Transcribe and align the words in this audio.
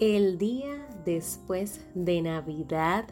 El 0.00 0.38
día 0.38 0.88
después 1.04 1.84
de 1.94 2.22
Navidad, 2.22 3.04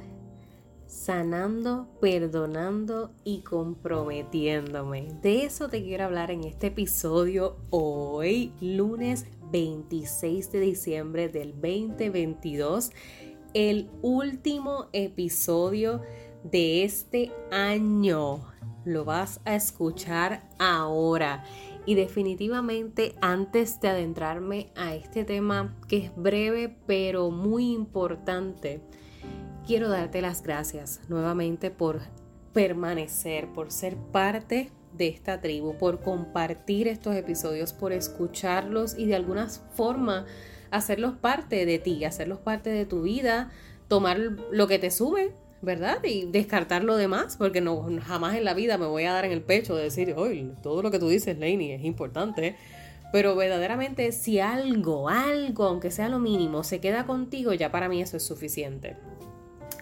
sanando, 0.87 1.87
perdonando 2.01 3.13
y 3.25 3.43
comprometiéndome. 3.43 5.09
De 5.21 5.45
eso 5.45 5.69
te 5.69 5.83
quiero 5.83 6.05
hablar 6.05 6.31
en 6.31 6.45
este 6.45 6.69
episodio 6.69 7.59
hoy, 7.69 8.55
lunes 8.63 9.27
26 9.53 10.51
de 10.51 10.61
diciembre 10.61 11.29
del 11.29 11.53
2022, 11.53 12.93
el 13.53 13.91
último 14.01 14.87
episodio 14.95 16.01
de 16.43 16.85
este 16.85 17.31
año. 17.51 18.47
Lo 18.87 19.05
vas 19.05 19.43
a 19.45 19.57
escuchar 19.57 20.49
ahora. 20.59 21.45
Y 21.89 21.95
definitivamente 21.95 23.15
antes 23.23 23.81
de 23.81 23.89
adentrarme 23.89 24.71
a 24.77 24.95
este 24.95 25.25
tema 25.25 25.75
que 25.89 25.97
es 25.97 26.13
breve 26.15 26.77
pero 26.87 27.31
muy 27.31 27.73
importante, 27.73 28.83
quiero 29.67 29.89
darte 29.89 30.21
las 30.21 30.43
gracias 30.43 31.01
nuevamente 31.09 31.71
por 31.71 32.01
permanecer, 32.53 33.51
por 33.55 33.73
ser 33.73 33.97
parte 33.97 34.71
de 34.99 35.09
esta 35.09 35.41
tribu, 35.41 35.79
por 35.79 36.03
compartir 36.03 36.89
estos 36.89 37.17
episodios, 37.17 37.73
por 37.73 37.95
escucharlos 37.95 38.95
y 38.99 39.07
de 39.07 39.15
alguna 39.15 39.49
forma 39.49 40.27
hacerlos 40.71 41.17
parte 41.17 41.65
de 41.65 41.79
ti, 41.79 42.05
hacerlos 42.05 42.39
parte 42.39 42.69
de 42.69 42.85
tu 42.85 43.01
vida, 43.01 43.51
tomar 43.89 44.19
lo 44.19 44.67
que 44.67 44.79
te 44.79 44.91
sube 44.91 45.33
¿verdad? 45.63 46.03
Y 46.05 46.27
descartar 46.27 46.85
lo 46.85 46.97
demás, 46.97 47.37
porque 47.37 47.61
no, 47.61 47.87
jamás 48.03 48.37
en 48.37 48.45
la 48.45 48.55
vida 48.55 48.79
me 48.79 48.87
voy 48.87 49.05
a 49.05 49.13
dar 49.13 49.25
en 49.25 49.33
el 49.33 49.43
pecho 49.43 49.75
de 49.75 49.85
decir, 49.85 50.15
oye, 50.17 50.53
todo 50.63 50.83
lo 50.83 50.91
que 50.91 50.99
tú 50.99 51.09
dices, 51.09 51.39
Lainey, 51.39 51.73
es 51.73 51.85
importante. 51.85 52.57
Pero 53.13 53.35
verdaderamente, 53.37 54.13
si 54.13 54.39
algo, 54.39 55.09
algo, 55.09 55.65
aunque 55.65 55.91
sea 55.91 56.09
lo 56.09 56.19
mínimo, 56.19 56.63
se 56.63 56.81
queda 56.81 57.07
contigo, 57.07 57.55
ya 57.55 57.73
para 57.73 57.89
mí 57.89 58.03
eso 58.03 58.17
es 58.17 58.23
suficiente. 58.23 58.97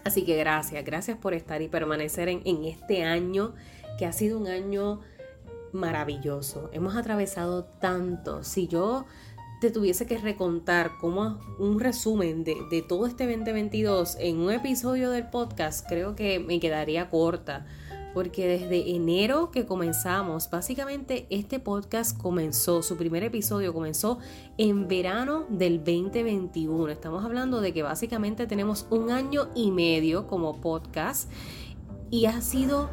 Así 0.03 0.23
que 0.23 0.37
gracias, 0.37 0.83
gracias 0.85 1.17
por 1.17 1.33
estar 1.33 1.61
y 1.61 1.67
permanecer 1.67 2.29
en, 2.29 2.41
en 2.45 2.63
este 2.63 3.03
año, 3.03 3.53
que 3.97 4.05
ha 4.05 4.13
sido 4.13 4.39
un 4.39 4.47
año 4.47 5.01
maravilloso. 5.73 6.69
Hemos 6.73 6.95
atravesado 6.95 7.65
tanto. 7.65 8.43
Si 8.43 8.67
yo 8.67 9.05
te 9.59 9.71
tuviese 9.71 10.05
que 10.05 10.17
recontar 10.17 10.97
como 10.99 11.39
un 11.57 11.79
resumen 11.79 12.43
de, 12.43 12.85
todo 12.87 13.07
este 13.07 13.25
2022 13.25 14.17
en 14.19 14.37
un 14.37 14.51
episodio 14.51 15.09
del 15.09 15.27
podcast, 15.29 15.87
creo 15.87 16.15
que 16.15 16.39
me 16.39 16.59
quedaría 16.59 17.09
corta. 17.09 17.65
Porque 18.13 18.47
desde 18.47 18.95
enero 18.95 19.51
que 19.51 19.67
comenzamos, 19.67 20.49
básicamente 20.49 21.27
este 21.29 21.59
podcast 21.59 22.19
comenzó, 22.19 22.81
su 22.81 22.97
primer 22.97 23.23
episodio 23.23 23.73
comenzó 23.73 24.17
en 24.57 24.87
verano 24.87 25.45
del 25.49 25.79
2021. 25.79 26.89
Estamos 26.89 27.23
hablando 27.23 27.61
de 27.61 27.73
que 27.73 27.83
básicamente 27.83 28.47
tenemos 28.47 28.87
un 28.89 29.11
año 29.11 29.49
y 29.53 29.69
medio 29.69 30.25
como 30.25 30.61
podcast 30.61 31.29
y 32.09 32.25
ha 32.25 32.41
sido 32.41 32.89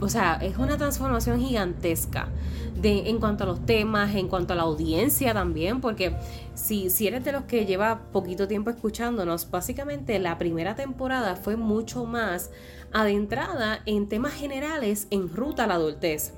o 0.00 0.08
sea, 0.08 0.34
es 0.40 0.56
una 0.56 0.76
transformación 0.76 1.40
gigantesca 1.40 2.28
de, 2.74 3.10
en 3.10 3.18
cuanto 3.18 3.44
a 3.44 3.46
los 3.46 3.64
temas, 3.66 4.14
en 4.14 4.28
cuanto 4.28 4.54
a 4.54 4.56
la 4.56 4.62
audiencia 4.62 5.34
también, 5.34 5.80
porque 5.80 6.16
si, 6.54 6.90
si 6.90 7.06
eres 7.06 7.24
de 7.24 7.32
los 7.32 7.44
que 7.44 7.66
lleva 7.66 8.00
poquito 8.12 8.48
tiempo 8.48 8.70
escuchándonos, 8.70 9.50
básicamente 9.50 10.18
la 10.18 10.38
primera 10.38 10.74
temporada 10.74 11.36
fue 11.36 11.56
mucho 11.56 12.06
más 12.06 12.50
adentrada 12.92 13.80
en 13.86 14.08
temas 14.08 14.32
generales 14.32 15.06
en 15.10 15.28
ruta 15.28 15.64
a 15.64 15.66
la 15.66 15.74
adultez 15.74 16.32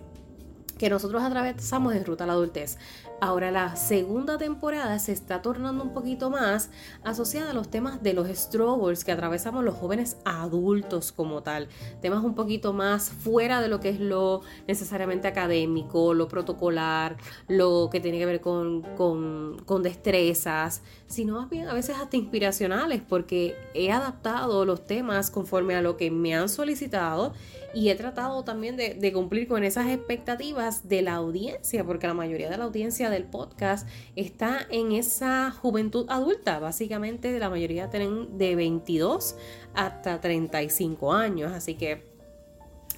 que 0.82 0.90
nosotros 0.90 1.22
atravesamos 1.22 1.94
en 1.94 2.04
ruta 2.04 2.24
a 2.24 2.26
la 2.26 2.32
adultez. 2.32 2.76
Ahora 3.24 3.52
la 3.52 3.76
segunda 3.76 4.36
temporada 4.36 4.98
se 4.98 5.12
está 5.12 5.42
tornando 5.42 5.84
un 5.84 5.92
poquito 5.92 6.28
más 6.28 6.70
asociada 7.04 7.52
a 7.52 7.54
los 7.54 7.70
temas 7.70 8.02
de 8.02 8.14
los 8.14 8.26
struggles 8.26 9.04
que 9.04 9.12
atravesamos 9.12 9.62
los 9.62 9.76
jóvenes 9.76 10.16
adultos 10.24 11.12
como 11.12 11.40
tal. 11.40 11.68
Temas 12.00 12.24
un 12.24 12.34
poquito 12.34 12.72
más 12.72 13.10
fuera 13.10 13.62
de 13.62 13.68
lo 13.68 13.78
que 13.78 13.90
es 13.90 14.00
lo 14.00 14.40
necesariamente 14.66 15.28
académico, 15.28 16.14
lo 16.14 16.26
protocolar, 16.26 17.16
lo 17.46 17.90
que 17.92 18.00
tiene 18.00 18.18
que 18.18 18.26
ver 18.26 18.40
con, 18.40 18.82
con 18.96 19.82
destrezas, 19.84 20.82
sino 21.06 21.36
más 21.36 21.48
bien 21.48 21.68
a 21.68 21.74
veces 21.74 21.98
hasta 21.98 22.16
inspiracionales 22.16 23.02
porque 23.08 23.54
he 23.72 23.92
adaptado 23.92 24.64
los 24.64 24.84
temas 24.84 25.30
conforme 25.30 25.76
a 25.76 25.80
lo 25.80 25.96
que 25.96 26.10
me 26.10 26.34
han 26.34 26.48
solicitado 26.48 27.34
y 27.74 27.88
he 27.88 27.94
tratado 27.94 28.44
también 28.44 28.76
de, 28.76 29.12
cumplir 29.12 29.48
con 29.48 29.64
esas 29.64 29.88
expectativas 29.88 30.88
de 30.88 31.02
la 31.02 31.14
audiencia, 31.14 31.84
porque 31.84 32.06
la 32.06 32.14
mayoría 32.14 32.50
de 32.50 32.56
la 32.58 32.64
audiencia 32.64 33.10
del 33.12 33.24
podcast 33.24 33.88
está 34.16 34.66
en 34.70 34.92
esa 34.92 35.50
juventud 35.50 36.06
adulta, 36.08 36.58
básicamente 36.58 37.38
la 37.38 37.50
mayoría 37.50 37.90
tienen 37.90 38.38
de 38.38 38.56
22 38.56 39.36
hasta 39.74 40.20
35 40.20 41.12
años, 41.12 41.52
así 41.52 41.74
que 41.74 42.10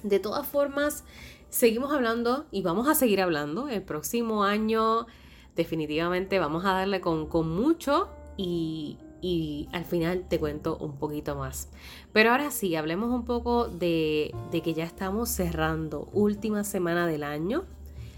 de 0.03 0.19
todas 0.19 0.47
formas 0.47 1.03
seguimos 1.49 1.91
hablando 1.91 2.45
y 2.51 2.61
vamos 2.61 2.87
a 2.87 2.95
seguir 2.95 3.21
hablando. 3.21 3.69
El 3.69 3.81
próximo 3.81 4.43
año 4.43 5.07
definitivamente 5.55 6.39
vamos 6.39 6.65
a 6.65 6.73
darle 6.73 7.01
con, 7.01 7.27
con 7.27 7.49
mucho 7.49 8.09
y, 8.37 8.97
y 9.25 9.67
al 9.71 9.85
final 9.85 10.25
te 10.27 10.39
cuento 10.39 10.77
un 10.77 10.97
poquito 10.97 11.35
más. 11.35 11.69
Pero 12.13 12.29
ahora 12.29 12.51
sí, 12.51 12.75
hablemos 12.75 13.09
un 13.09 13.25
poco 13.25 13.67
de, 13.67 14.31
que 14.51 14.73
ya 14.75 14.83
estamos 14.83 15.29
cerrando 15.29 16.07
última 16.13 16.63
semana 16.63 17.07
del 17.07 17.23
año, 17.23 17.63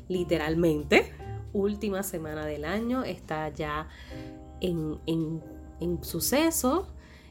literalmente, 0.10 1.14
última 1.60 2.04
semana 2.04 2.46
del 2.46 2.66
año, 2.66 3.04
está 3.04 3.50
ya 3.50 3.88
en, 4.62 5.00
en, 5.06 5.42
en 5.80 6.04
suceso 6.04 6.88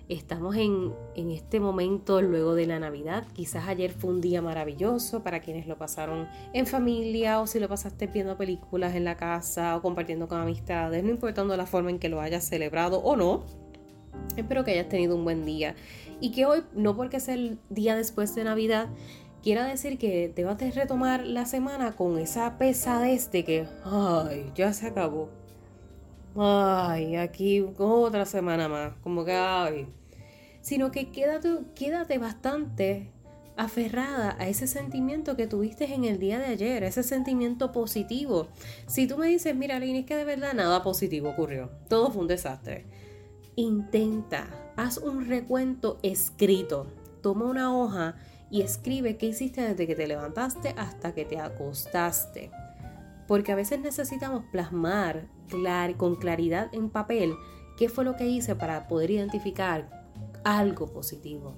Estamos 0.08 0.54
en, 0.54 0.94
este 1.16 1.58
momento 1.58 2.22
luego 2.22 2.54
de 2.54 2.66
la 2.66 2.78
Navidad. 2.78 3.26
Quizás 3.32 3.66
ayer 3.66 3.90
fue 3.90 4.10
un 4.10 4.20
día 4.20 4.40
maravilloso 4.40 5.24
para 5.24 5.40
quienes 5.40 5.66
lo 5.66 5.78
pasaron 5.78 6.28
en 6.52 6.66
familia 6.66 7.40
o 7.40 7.48
si 7.48 7.58
lo 7.58 7.68
pasaste 7.68 8.06
viendo 8.06 8.36
películas 8.36 8.94
en 8.94 9.04
la 9.04 9.16
casa 9.16 9.76
o 9.76 9.82
compartiendo 9.82 10.28
con 10.28 10.38
amistades, 10.38 11.02
no 11.02 11.10
importando 11.10 11.56
la 11.56 11.66
forma 11.66 11.90
en 11.90 11.98
que 11.98 12.08
lo 12.08 12.20
hayas 12.20 12.44
celebrado 12.44 13.00
o 13.00 13.16
no. 13.16 13.42
Espero 14.36 14.62
que 14.62 14.70
hayas 14.70 14.88
tenido 14.88 15.16
un 15.16 15.24
buen 15.24 15.44
día 15.44 15.74
y 16.20 16.30
que 16.30 16.46
hoy, 16.46 16.62
no 16.72 16.94
porque 16.96 17.18
sea 17.18 17.34
el 17.34 17.58
día 17.68 17.96
después 17.96 18.32
de 18.36 18.44
Navidad, 18.44 18.88
quiera 19.46 19.64
decir 19.64 19.96
que 19.96 20.28
te 20.34 20.42
vas 20.42 20.60
a 20.60 20.70
retomar 20.72 21.24
la 21.24 21.46
semana 21.46 21.94
con 21.94 22.18
esa 22.18 22.58
pesadez 22.58 23.30
de 23.30 23.44
que, 23.44 23.68
ay, 23.84 24.50
ya 24.56 24.72
se 24.72 24.88
acabó 24.88 25.28
ay, 26.36 27.14
aquí 27.14 27.64
otra 27.78 28.26
semana 28.26 28.68
más, 28.68 28.94
como 29.04 29.24
que, 29.24 29.30
ay. 29.30 29.86
Sino 30.62 30.90
que 30.90 31.12
quédate, 31.12 31.60
quédate 31.76 32.18
bastante 32.18 33.12
aferrada 33.56 34.34
a 34.40 34.48
ese 34.48 34.66
sentimiento 34.66 35.36
que 35.36 35.46
tuviste 35.46 35.94
en 35.94 36.04
el 36.04 36.18
día 36.18 36.40
de 36.40 36.46
ayer, 36.46 36.82
ese 36.82 37.04
sentimiento 37.04 37.70
positivo. 37.70 38.48
Si 38.88 39.06
tú 39.06 39.16
me 39.16 39.28
dices, 39.28 39.54
mira, 39.54 39.78
Lini, 39.78 40.00
es 40.00 40.06
que 40.06 40.16
de 40.16 40.24
verdad 40.24 40.54
nada 40.54 40.82
positivo 40.82 41.30
ocurrió, 41.30 41.70
todo 41.88 42.10
fue 42.10 42.22
un 42.22 42.26
desastre. 42.26 42.84
Intenta, 43.54 44.48
haz 44.74 44.98
un 44.98 45.24
recuento 45.28 46.00
escrito, 46.02 46.88
toma 47.22 47.44
una 47.44 47.78
hoja 47.78 48.16
y 48.50 48.62
escribe 48.62 49.16
qué 49.16 49.26
hiciste 49.26 49.62
desde 49.62 49.86
que 49.86 49.94
te 49.94 50.06
levantaste 50.06 50.74
hasta 50.76 51.14
que 51.14 51.24
te 51.24 51.38
acostaste. 51.38 52.50
Porque 53.26 53.52
a 53.52 53.56
veces 53.56 53.80
necesitamos 53.80 54.44
plasmar 54.52 55.26
con 55.96 56.16
claridad 56.16 56.68
en 56.72 56.90
papel 56.90 57.34
qué 57.76 57.88
fue 57.88 58.04
lo 58.04 58.16
que 58.16 58.26
hice 58.26 58.54
para 58.54 58.86
poder 58.88 59.10
identificar 59.10 60.04
algo 60.44 60.86
positivo. 60.86 61.54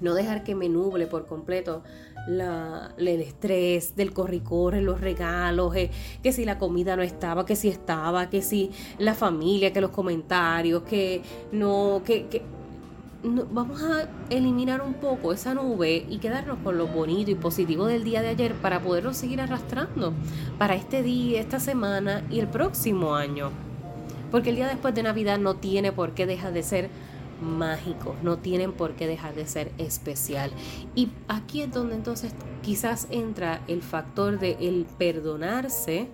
No 0.00 0.14
dejar 0.14 0.42
que 0.44 0.54
me 0.54 0.68
nuble 0.68 1.06
por 1.06 1.26
completo 1.26 1.82
el 2.26 3.20
estrés 3.20 3.96
del 3.96 4.12
corre-corre, 4.12 4.80
los 4.80 5.00
regalos, 5.00 5.74
eh, 5.76 5.90
que 6.22 6.32
si 6.32 6.44
la 6.44 6.58
comida 6.58 6.96
no 6.96 7.02
estaba, 7.02 7.44
que 7.44 7.54
si 7.54 7.68
estaba, 7.68 8.28
que 8.30 8.42
si 8.42 8.70
la 8.98 9.14
familia, 9.14 9.72
que 9.72 9.80
los 9.80 9.90
comentarios, 9.90 10.82
que 10.82 11.22
no, 11.52 12.02
que 12.04 12.42
vamos 13.24 13.82
a 13.82 14.08
eliminar 14.28 14.82
un 14.82 14.94
poco 14.94 15.32
esa 15.32 15.54
nube 15.54 16.06
y 16.08 16.18
quedarnos 16.18 16.58
con 16.58 16.76
lo 16.76 16.86
bonito 16.86 17.30
y 17.30 17.34
positivo 17.34 17.86
del 17.86 18.04
día 18.04 18.20
de 18.20 18.28
ayer 18.28 18.54
para 18.54 18.80
poderlo 18.80 19.14
seguir 19.14 19.40
arrastrando 19.40 20.12
para 20.58 20.74
este 20.74 21.02
día, 21.02 21.40
esta 21.40 21.58
semana 21.58 22.22
y 22.30 22.40
el 22.40 22.48
próximo 22.48 23.14
año. 23.14 23.50
Porque 24.30 24.50
el 24.50 24.56
día 24.56 24.68
después 24.68 24.94
de 24.94 25.02
Navidad 25.02 25.38
no 25.38 25.54
tiene 25.54 25.92
por 25.92 26.12
qué 26.12 26.26
dejar 26.26 26.52
de 26.52 26.62
ser 26.62 26.90
mágico, 27.40 28.14
no 28.22 28.38
tienen 28.38 28.72
por 28.72 28.92
qué 28.92 29.06
dejar 29.06 29.34
de 29.34 29.46
ser 29.46 29.72
especial. 29.78 30.50
Y 30.94 31.08
aquí 31.28 31.62
es 31.62 31.72
donde 31.72 31.94
entonces 31.94 32.34
quizás 32.62 33.06
entra 33.10 33.62
el 33.68 33.82
factor 33.82 34.38
de 34.38 34.56
el 34.60 34.86
perdonarse, 34.98 36.08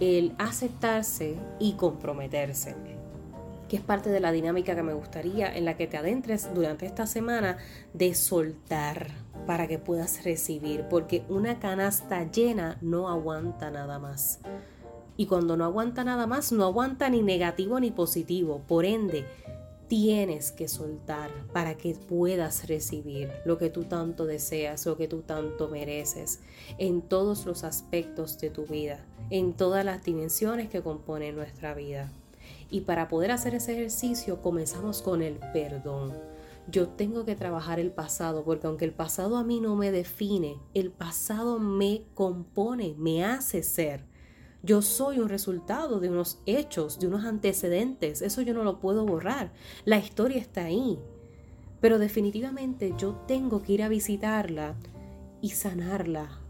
el 0.00 0.32
aceptarse 0.38 1.36
y 1.58 1.72
comprometerse 1.74 2.74
que 3.70 3.76
es 3.76 3.82
parte 3.82 4.10
de 4.10 4.18
la 4.18 4.32
dinámica 4.32 4.74
que 4.74 4.82
me 4.82 4.94
gustaría 4.94 5.56
en 5.56 5.64
la 5.64 5.76
que 5.76 5.86
te 5.86 5.96
adentres 5.96 6.52
durante 6.52 6.86
esta 6.86 7.06
semana 7.06 7.56
de 7.94 8.14
soltar 8.14 9.12
para 9.46 9.68
que 9.68 9.78
puedas 9.78 10.24
recibir, 10.24 10.86
porque 10.90 11.22
una 11.28 11.60
canasta 11.60 12.28
llena 12.32 12.78
no 12.80 13.08
aguanta 13.08 13.70
nada 13.70 14.00
más. 14.00 14.40
Y 15.16 15.26
cuando 15.26 15.56
no 15.56 15.64
aguanta 15.64 16.02
nada 16.02 16.26
más, 16.26 16.50
no 16.50 16.64
aguanta 16.64 17.08
ni 17.10 17.22
negativo 17.22 17.78
ni 17.78 17.92
positivo. 17.92 18.60
Por 18.66 18.84
ende, 18.84 19.24
tienes 19.86 20.50
que 20.50 20.66
soltar 20.66 21.30
para 21.52 21.76
que 21.76 21.94
puedas 21.94 22.66
recibir 22.66 23.30
lo 23.44 23.56
que 23.56 23.70
tú 23.70 23.84
tanto 23.84 24.26
deseas, 24.26 24.84
lo 24.84 24.96
que 24.96 25.06
tú 25.06 25.22
tanto 25.22 25.68
mereces, 25.68 26.40
en 26.78 27.02
todos 27.02 27.46
los 27.46 27.62
aspectos 27.62 28.40
de 28.40 28.50
tu 28.50 28.66
vida, 28.66 29.04
en 29.30 29.52
todas 29.52 29.84
las 29.84 30.02
dimensiones 30.02 30.68
que 30.68 30.82
componen 30.82 31.36
nuestra 31.36 31.72
vida. 31.72 32.10
Y 32.70 32.82
para 32.82 33.08
poder 33.08 33.32
hacer 33.32 33.54
ese 33.54 33.72
ejercicio 33.72 34.40
comenzamos 34.40 35.02
con 35.02 35.22
el 35.22 35.34
perdón. 35.52 36.12
Yo 36.68 36.88
tengo 36.88 37.24
que 37.24 37.34
trabajar 37.34 37.80
el 37.80 37.90
pasado 37.90 38.44
porque 38.44 38.68
aunque 38.68 38.84
el 38.84 38.92
pasado 38.92 39.36
a 39.36 39.44
mí 39.44 39.60
no 39.60 39.74
me 39.74 39.90
define, 39.90 40.58
el 40.72 40.92
pasado 40.92 41.58
me 41.58 42.04
compone, 42.14 42.94
me 42.96 43.24
hace 43.24 43.62
ser. 43.62 44.04
Yo 44.62 44.82
soy 44.82 45.18
un 45.18 45.28
resultado 45.28 46.00
de 46.00 46.10
unos 46.10 46.38
hechos, 46.46 47.00
de 47.00 47.06
unos 47.06 47.24
antecedentes. 47.24 48.20
Eso 48.20 48.42
yo 48.42 48.52
no 48.54 48.62
lo 48.62 48.78
puedo 48.78 49.06
borrar. 49.06 49.52
La 49.84 49.98
historia 49.98 50.38
está 50.38 50.64
ahí. 50.64 50.98
Pero 51.80 51.98
definitivamente 51.98 52.94
yo 52.98 53.14
tengo 53.26 53.62
que 53.62 53.72
ir 53.72 53.82
a 53.82 53.88
visitarla 53.88 54.76
y 55.40 55.50
sanarla, 55.50 56.40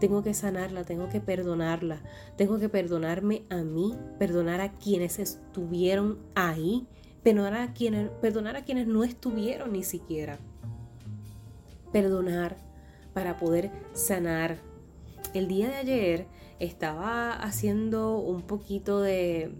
tengo 0.00 0.22
que 0.22 0.34
sanarla, 0.34 0.84
tengo 0.84 1.08
que 1.08 1.20
perdonarla, 1.20 2.00
tengo 2.36 2.58
que 2.58 2.68
perdonarme 2.68 3.44
a 3.50 3.62
mí, 3.62 3.94
perdonar 4.18 4.60
a 4.60 4.72
quienes 4.72 5.18
estuvieron 5.18 6.18
ahí, 6.34 6.86
perdonar 7.22 7.54
a 7.54 7.72
quienes, 7.72 8.10
perdonar 8.20 8.56
a 8.56 8.64
quienes 8.64 8.86
no 8.86 9.04
estuvieron 9.04 9.72
ni 9.72 9.82
siquiera. 9.82 10.38
Perdonar 11.92 12.56
para 13.12 13.36
poder 13.36 13.70
sanar. 13.92 14.58
El 15.32 15.48
día 15.48 15.68
de 15.68 15.76
ayer 15.76 16.26
estaba 16.58 17.32
haciendo 17.32 18.18
un 18.18 18.42
poquito 18.42 19.00
de, 19.00 19.52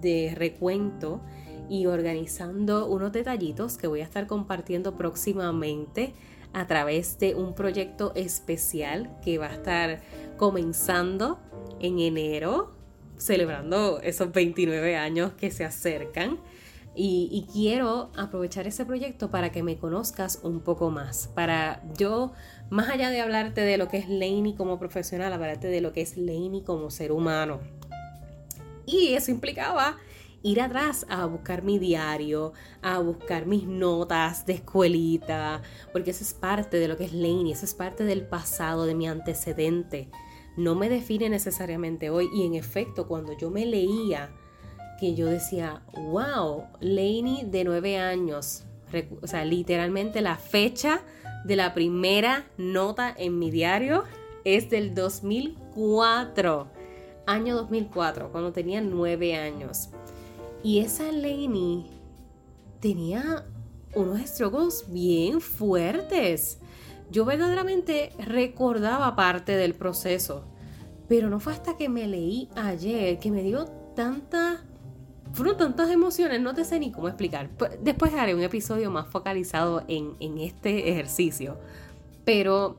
de 0.00 0.32
recuento 0.34 1.20
y 1.68 1.86
organizando 1.86 2.86
unos 2.86 3.12
detallitos 3.12 3.78
que 3.78 3.86
voy 3.86 4.00
a 4.00 4.04
estar 4.04 4.26
compartiendo 4.26 4.96
próximamente 4.96 6.14
a 6.52 6.66
través 6.66 7.18
de 7.18 7.34
un 7.34 7.54
proyecto 7.54 8.12
especial 8.14 9.10
que 9.22 9.38
va 9.38 9.46
a 9.46 9.54
estar 9.54 10.00
comenzando 10.36 11.38
en 11.80 11.98
enero, 11.98 12.74
celebrando 13.16 14.00
esos 14.00 14.32
29 14.32 14.96
años 14.96 15.32
que 15.32 15.50
se 15.50 15.64
acercan. 15.64 16.38
Y, 16.96 17.46
quiero 17.52 18.10
aprovechar 18.16 18.66
ese 18.66 18.84
proyecto 18.84 19.30
para 19.30 19.52
que 19.52 19.62
me 19.62 19.78
conozcas 19.78 20.40
un 20.42 20.60
poco 20.60 20.90
más, 20.90 21.28
para 21.28 21.82
yo, 21.96 22.32
más 22.68 22.90
allá 22.90 23.10
de 23.10 23.20
hablarte 23.20 23.60
de 23.60 23.78
lo 23.78 23.88
que 23.88 23.98
es 23.98 24.08
Laney 24.08 24.54
como 24.54 24.78
profesional, 24.78 25.32
hablarte 25.32 25.68
de 25.68 25.80
lo 25.80 25.92
que 25.92 26.02
es 26.02 26.16
Laney 26.16 26.62
como 26.62 26.90
ser 26.90 27.12
humano. 27.12 27.60
Y 28.86 29.14
eso 29.14 29.30
implicaba 29.30 29.98
ir 30.42 30.60
atrás 30.60 31.06
a 31.08 31.26
buscar 31.26 31.62
mi 31.62 31.78
diario, 31.78 32.52
a 32.82 32.98
buscar 32.98 33.46
mis 33.46 33.66
notas 33.66 34.46
de 34.46 34.54
escuelita, 34.54 35.62
porque 35.92 36.10
eso 36.10 36.24
es 36.24 36.34
parte 36.34 36.78
de 36.78 36.88
lo 36.88 36.96
que 36.96 37.04
es 37.04 37.12
Laney, 37.12 37.52
eso 37.52 37.64
es 37.64 37.74
parte 37.74 38.04
del 38.04 38.26
pasado, 38.26 38.86
de 38.86 38.94
mi 38.94 39.06
antecedente. 39.08 40.08
No 40.56 40.74
me 40.74 40.88
define 40.88 41.28
necesariamente 41.28 42.10
hoy 42.10 42.28
y 42.34 42.44
en 42.44 42.54
efecto 42.54 43.06
cuando 43.06 43.36
yo 43.36 43.50
me 43.50 43.66
leía 43.66 44.30
que 44.98 45.14
yo 45.14 45.26
decía, 45.26 45.82
wow, 45.94 46.64
Laney 46.80 47.44
de 47.46 47.64
nueve 47.64 47.98
años, 47.98 48.64
o 49.22 49.26
sea, 49.26 49.44
literalmente 49.44 50.20
la 50.20 50.36
fecha 50.36 51.00
de 51.44 51.56
la 51.56 51.72
primera 51.72 52.44
nota 52.58 53.14
en 53.16 53.38
mi 53.38 53.50
diario 53.50 54.04
es 54.44 54.68
del 54.68 54.94
2004, 54.94 56.68
año 57.26 57.56
2004, 57.56 58.30
cuando 58.30 58.52
tenía 58.52 58.80
nueve 58.80 59.36
años. 59.36 59.90
Y 60.62 60.80
esa 60.80 61.10
Lainey 61.10 61.86
tenía 62.80 63.46
unos 63.94 64.20
estrogos 64.20 64.86
bien 64.88 65.40
fuertes. 65.40 66.58
Yo 67.10 67.24
verdaderamente 67.24 68.10
recordaba 68.18 69.16
parte 69.16 69.56
del 69.56 69.74
proceso, 69.74 70.44
pero 71.08 71.28
no 71.28 71.40
fue 71.40 71.54
hasta 71.54 71.76
que 71.76 71.88
me 71.88 72.06
leí 72.06 72.48
ayer 72.56 73.18
que 73.18 73.30
me 73.30 73.42
dio 73.42 73.66
tanta... 73.96 74.64
Fueron 75.32 75.56
tantas 75.56 75.90
emociones, 75.90 76.40
no 76.40 76.54
te 76.54 76.64
sé 76.64 76.80
ni 76.80 76.90
cómo 76.90 77.06
explicar. 77.06 77.50
Después 77.80 78.12
haré 78.14 78.34
un 78.34 78.42
episodio 78.42 78.90
más 78.90 79.06
focalizado 79.06 79.84
en, 79.86 80.16
en 80.18 80.38
este 80.38 80.90
ejercicio. 80.90 81.56
Pero 82.24 82.78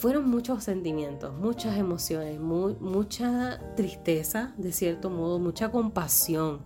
fueron 0.00 0.30
muchos 0.30 0.64
sentimientos, 0.64 1.34
muchas 1.34 1.76
emociones, 1.76 2.40
mucha 2.40 3.60
tristeza, 3.76 4.54
de 4.56 4.72
cierto 4.72 5.10
modo, 5.10 5.38
mucha 5.38 5.70
compasión, 5.70 6.60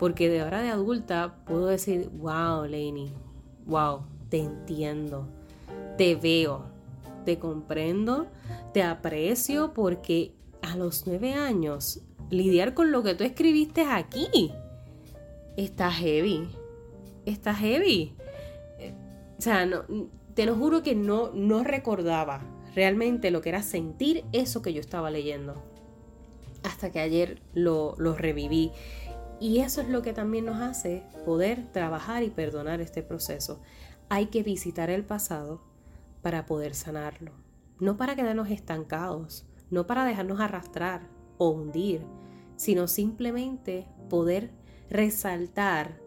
porque 0.00 0.28
de 0.28 0.40
ahora 0.40 0.62
de 0.62 0.70
adulta 0.70 1.36
puedo 1.46 1.66
decir, 1.66 2.10
wow, 2.14 2.64
Lainey, 2.64 3.12
wow, 3.66 4.00
te 4.30 4.40
entiendo, 4.40 5.28
te 5.96 6.16
veo, 6.16 6.64
te 7.24 7.38
comprendo, 7.38 8.26
te 8.74 8.82
aprecio, 8.82 9.72
porque 9.74 10.34
a 10.60 10.76
los 10.76 11.06
nueve 11.06 11.34
años 11.34 12.02
lidiar 12.30 12.74
con 12.74 12.90
lo 12.90 13.04
que 13.04 13.14
tú 13.14 13.22
escribiste 13.22 13.84
aquí 13.84 14.50
está 15.56 15.88
heavy, 15.92 16.48
está 17.26 17.54
heavy. 17.54 18.16
Eh, 18.80 18.92
o 19.38 19.40
sea, 19.40 19.66
no, 19.66 19.84
te 20.34 20.46
lo 20.46 20.56
juro 20.56 20.82
que 20.82 20.96
no, 20.96 21.30
no 21.32 21.62
recordaba 21.62 22.51
realmente 22.74 23.30
lo 23.30 23.40
que 23.40 23.50
era 23.50 23.62
sentir 23.62 24.24
eso 24.32 24.62
que 24.62 24.72
yo 24.72 24.80
estaba 24.80 25.10
leyendo. 25.10 25.62
Hasta 26.62 26.90
que 26.90 27.00
ayer 27.00 27.42
lo, 27.54 27.94
lo 27.98 28.14
reviví. 28.14 28.72
Y 29.40 29.58
eso 29.58 29.80
es 29.80 29.88
lo 29.88 30.02
que 30.02 30.12
también 30.12 30.44
nos 30.44 30.60
hace 30.60 31.02
poder 31.24 31.66
trabajar 31.72 32.22
y 32.22 32.30
perdonar 32.30 32.80
este 32.80 33.02
proceso. 33.02 33.60
Hay 34.08 34.26
que 34.26 34.42
visitar 34.42 34.90
el 34.90 35.04
pasado 35.04 35.60
para 36.22 36.46
poder 36.46 36.74
sanarlo. 36.74 37.32
No 37.80 37.96
para 37.96 38.14
quedarnos 38.14 38.50
estancados, 38.50 39.44
no 39.70 39.86
para 39.86 40.04
dejarnos 40.04 40.40
arrastrar 40.40 41.08
o 41.38 41.50
hundir, 41.50 42.02
sino 42.56 42.86
simplemente 42.86 43.88
poder 44.08 44.52
resaltar 44.88 45.98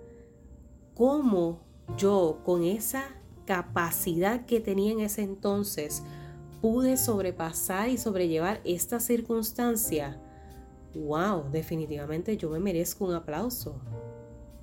cómo 0.94 1.60
yo 1.98 2.40
con 2.46 2.64
esa 2.64 3.04
capacidad 3.46 4.46
que 4.46 4.60
tenía 4.60 4.92
en 4.92 5.02
ese 5.02 5.24
entonces 5.24 6.04
pude 6.66 6.98
sobrepasar 6.98 7.90
y 7.90 7.98
sobrellevar 8.00 8.60
esta 8.64 9.00
circunstancia, 9.00 10.20
wow, 10.96 11.44
definitivamente 11.52 12.38
yo 12.38 12.50
me 12.50 12.58
merezco 12.58 13.06
un 13.06 13.14
aplauso. 13.14 13.76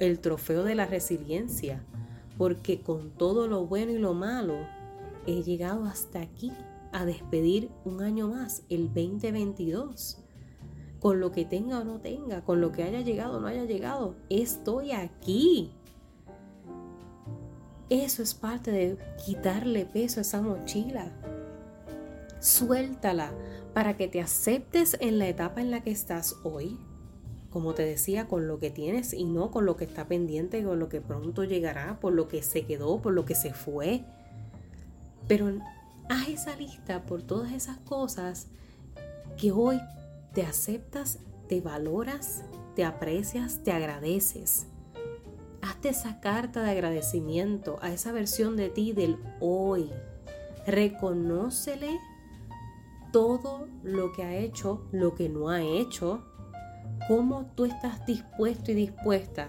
El 0.01 0.19
trofeo 0.19 0.65
de 0.65 0.75
la 0.75 0.85
resiliencia, 0.85 1.85
porque 2.37 2.81
con 2.81 3.11
todo 3.11 3.47
lo 3.47 3.67
bueno 3.67 3.93
y 3.93 3.99
lo 3.99 4.15
malo, 4.15 4.57
he 5.29 5.45
llegado 5.45 5.85
hasta 5.85 6.21
aquí 6.21 6.51
a 6.91 7.05
despedir 7.05 7.71
un 7.85 8.03
año 8.03 8.27
más, 8.27 8.65
el 8.69 8.89
2022. 8.89 10.19
Con 10.99 11.21
lo 11.21 11.31
que 11.31 11.45
tenga 11.45 11.79
o 11.79 11.85
no 11.85 12.01
tenga, 12.01 12.45
con 12.45 12.61
lo 12.61 12.73
que 12.73 12.83
haya 12.83 13.03
llegado 13.03 13.37
o 13.37 13.41
no 13.41 13.47
haya 13.47 13.65
llegado, 13.65 14.17
estoy 14.29 14.91
aquí. 14.91 15.71
Eso 17.91 18.25
es 18.25 18.35
parte 18.35 18.73
de 18.73 18.99
quitarle 19.25 19.87
peso 19.87 20.19
a 20.19 20.23
esa 20.23 20.43
mochila 20.43 21.13
suéltala 22.43 23.33
para 23.73 23.97
que 23.97 24.09
te 24.09 24.21
aceptes 24.21 24.97
en 25.01 25.19
la 25.19 25.29
etapa 25.29 25.61
en 25.61 25.71
la 25.71 25.83
que 25.83 25.91
estás 25.91 26.37
hoy. 26.43 26.79
Como 27.51 27.75
te 27.75 27.85
decía, 27.85 28.27
con 28.29 28.49
lo 28.49 28.59
que 28.59 28.71
tienes 28.71 29.13
y 29.13 29.25
no 29.25 29.51
con 29.51 29.65
lo 29.65 29.77
que 29.77 29.85
está 29.85 30.09
pendiente, 30.09 30.65
con 30.65 30.79
lo 30.79 30.89
que 30.89 31.01
pronto 31.01 31.45
llegará, 31.45 32.01
por 32.01 32.13
lo 32.13 32.29
que 32.29 32.43
se 32.43 32.65
quedó, 32.67 33.01
por 33.01 33.13
lo 33.13 33.25
que 33.25 33.35
se 33.35 33.53
fue. 33.53 34.05
Pero 35.29 35.53
haz 36.09 36.29
esa 36.29 36.57
lista 36.57 37.03
por 37.03 37.23
todas 37.23 37.53
esas 37.53 37.79
cosas 37.79 38.49
que 39.37 39.53
hoy 39.53 39.81
te 40.35 40.43
aceptas, 40.43 41.19
te 41.49 41.61
valoras, 41.61 42.43
te 42.75 42.85
aprecias, 42.85 43.63
te 43.63 43.71
agradeces. 43.71 44.67
Hazte 45.61 45.91
esa 45.91 46.21
carta 46.21 46.63
de 46.63 46.71
agradecimiento 46.71 47.79
a 47.83 47.93
esa 47.93 48.13
versión 48.13 48.57
de 48.57 48.69
ti 48.69 48.93
del 48.93 49.19
hoy. 49.41 49.91
Reconócele 50.67 52.01
todo 53.13 53.69
lo 53.83 54.13
que 54.13 54.23
ha 54.25 54.35
hecho, 54.35 54.87
lo 54.91 55.15
que 55.15 55.29
no 55.29 55.51
ha 55.51 55.63
hecho, 55.63 56.23
cómo 57.07 57.51
tú 57.55 57.67
estás 57.67 58.05
dispuesto 58.07 58.73
y 58.73 58.75
dispuesta 58.75 59.49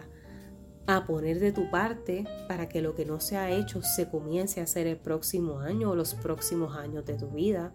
a 0.86 1.05
poner 1.05 1.39
de 1.39 1.53
tu 1.53 1.70
parte 1.72 2.25
para 2.48 2.67
que 2.67 2.82
lo 2.82 2.93
que 2.93 3.05
no 3.05 3.20
se 3.22 3.38
ha 3.38 3.51
hecho 3.51 3.82
se 3.82 4.10
comience 4.10 4.60
a 4.60 4.63
hacer 4.63 4.86
el 4.86 4.98
próximo 4.98 5.60
año 5.60 5.91
o 5.91 5.96
los 5.96 6.13
próximos 6.15 6.75
años 6.75 7.05
de 7.05 7.13
tu 7.13 7.29
vida. 7.29 7.72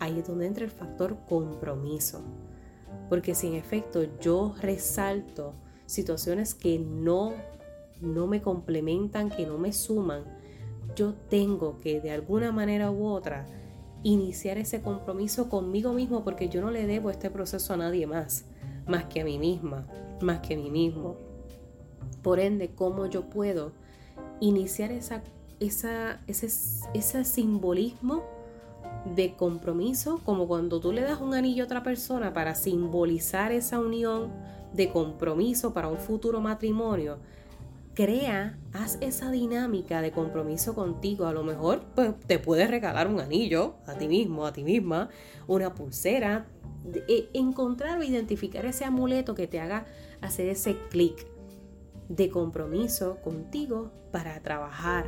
Ahí 0.00 0.18
es 0.18 0.26
donde 0.26 0.46
entra 0.46 0.64
el 0.64 0.70
factor 0.70 1.16
compromiso. 1.28 2.22
Porque 3.08 3.34
si 3.34 3.46
en 3.46 3.54
efecto 3.54 4.02
yo 4.20 4.54
resalto 4.60 5.54
situaciones 5.86 6.54
que 6.54 6.78
no, 6.78 7.32
no 8.00 8.26
me 8.26 8.42
complementan, 8.42 9.30
que 9.30 9.46
no 9.46 9.56
me 9.56 9.72
suman, 9.72 10.24
yo 10.96 11.14
tengo 11.14 11.80
que 11.80 12.00
de 12.00 12.10
alguna 12.10 12.50
manera 12.50 12.90
u 12.90 13.06
otra 13.06 13.46
iniciar 14.04 14.58
ese 14.58 14.82
compromiso 14.82 15.48
conmigo 15.48 15.92
mismo 15.92 16.22
porque 16.22 16.48
yo 16.48 16.60
no 16.60 16.70
le 16.70 16.86
debo 16.86 17.10
este 17.10 17.30
proceso 17.30 17.72
a 17.72 17.78
nadie 17.78 18.06
más, 18.06 18.44
más 18.86 19.06
que 19.06 19.22
a 19.22 19.24
mí 19.24 19.38
misma, 19.38 19.86
más 20.20 20.40
que 20.40 20.54
a 20.54 20.56
mí 20.56 20.70
mismo. 20.70 21.16
Por 22.22 22.38
ende, 22.38 22.70
¿cómo 22.74 23.06
yo 23.06 23.28
puedo 23.28 23.72
iniciar 24.40 24.92
esa, 24.92 25.22
esa, 25.58 26.20
ese, 26.26 26.46
ese 26.92 27.24
simbolismo 27.24 28.22
de 29.16 29.34
compromiso, 29.36 30.20
como 30.24 30.46
cuando 30.46 30.80
tú 30.80 30.92
le 30.92 31.00
das 31.00 31.20
un 31.20 31.34
anillo 31.34 31.64
a 31.64 31.66
otra 31.66 31.82
persona 31.82 32.32
para 32.32 32.54
simbolizar 32.54 33.52
esa 33.52 33.80
unión 33.80 34.32
de 34.74 34.90
compromiso 34.90 35.72
para 35.72 35.88
un 35.88 35.98
futuro 35.98 36.40
matrimonio? 36.40 37.18
Crea, 37.94 38.58
haz 38.72 38.98
esa 39.00 39.30
dinámica 39.30 40.02
de 40.02 40.10
compromiso 40.10 40.74
contigo. 40.74 41.26
A 41.26 41.32
lo 41.32 41.44
mejor 41.44 41.82
pues, 41.94 42.14
te 42.26 42.38
puedes 42.38 42.68
regalar 42.68 43.08
un 43.08 43.20
anillo 43.20 43.76
a 43.86 43.94
ti 43.94 44.08
mismo, 44.08 44.46
a 44.46 44.52
ti 44.52 44.64
misma, 44.64 45.08
una 45.46 45.74
pulsera. 45.74 46.46
E, 47.08 47.30
encontrar 47.32 47.98
o 47.98 48.02
identificar 48.02 48.66
ese 48.66 48.84
amuleto 48.84 49.34
que 49.34 49.46
te 49.46 49.58
haga 49.58 49.86
hacer 50.20 50.48
ese 50.48 50.76
clic 50.90 51.26
de 52.10 52.28
compromiso 52.28 53.16
contigo 53.22 53.90
para 54.12 54.38
trabajar 54.42 55.06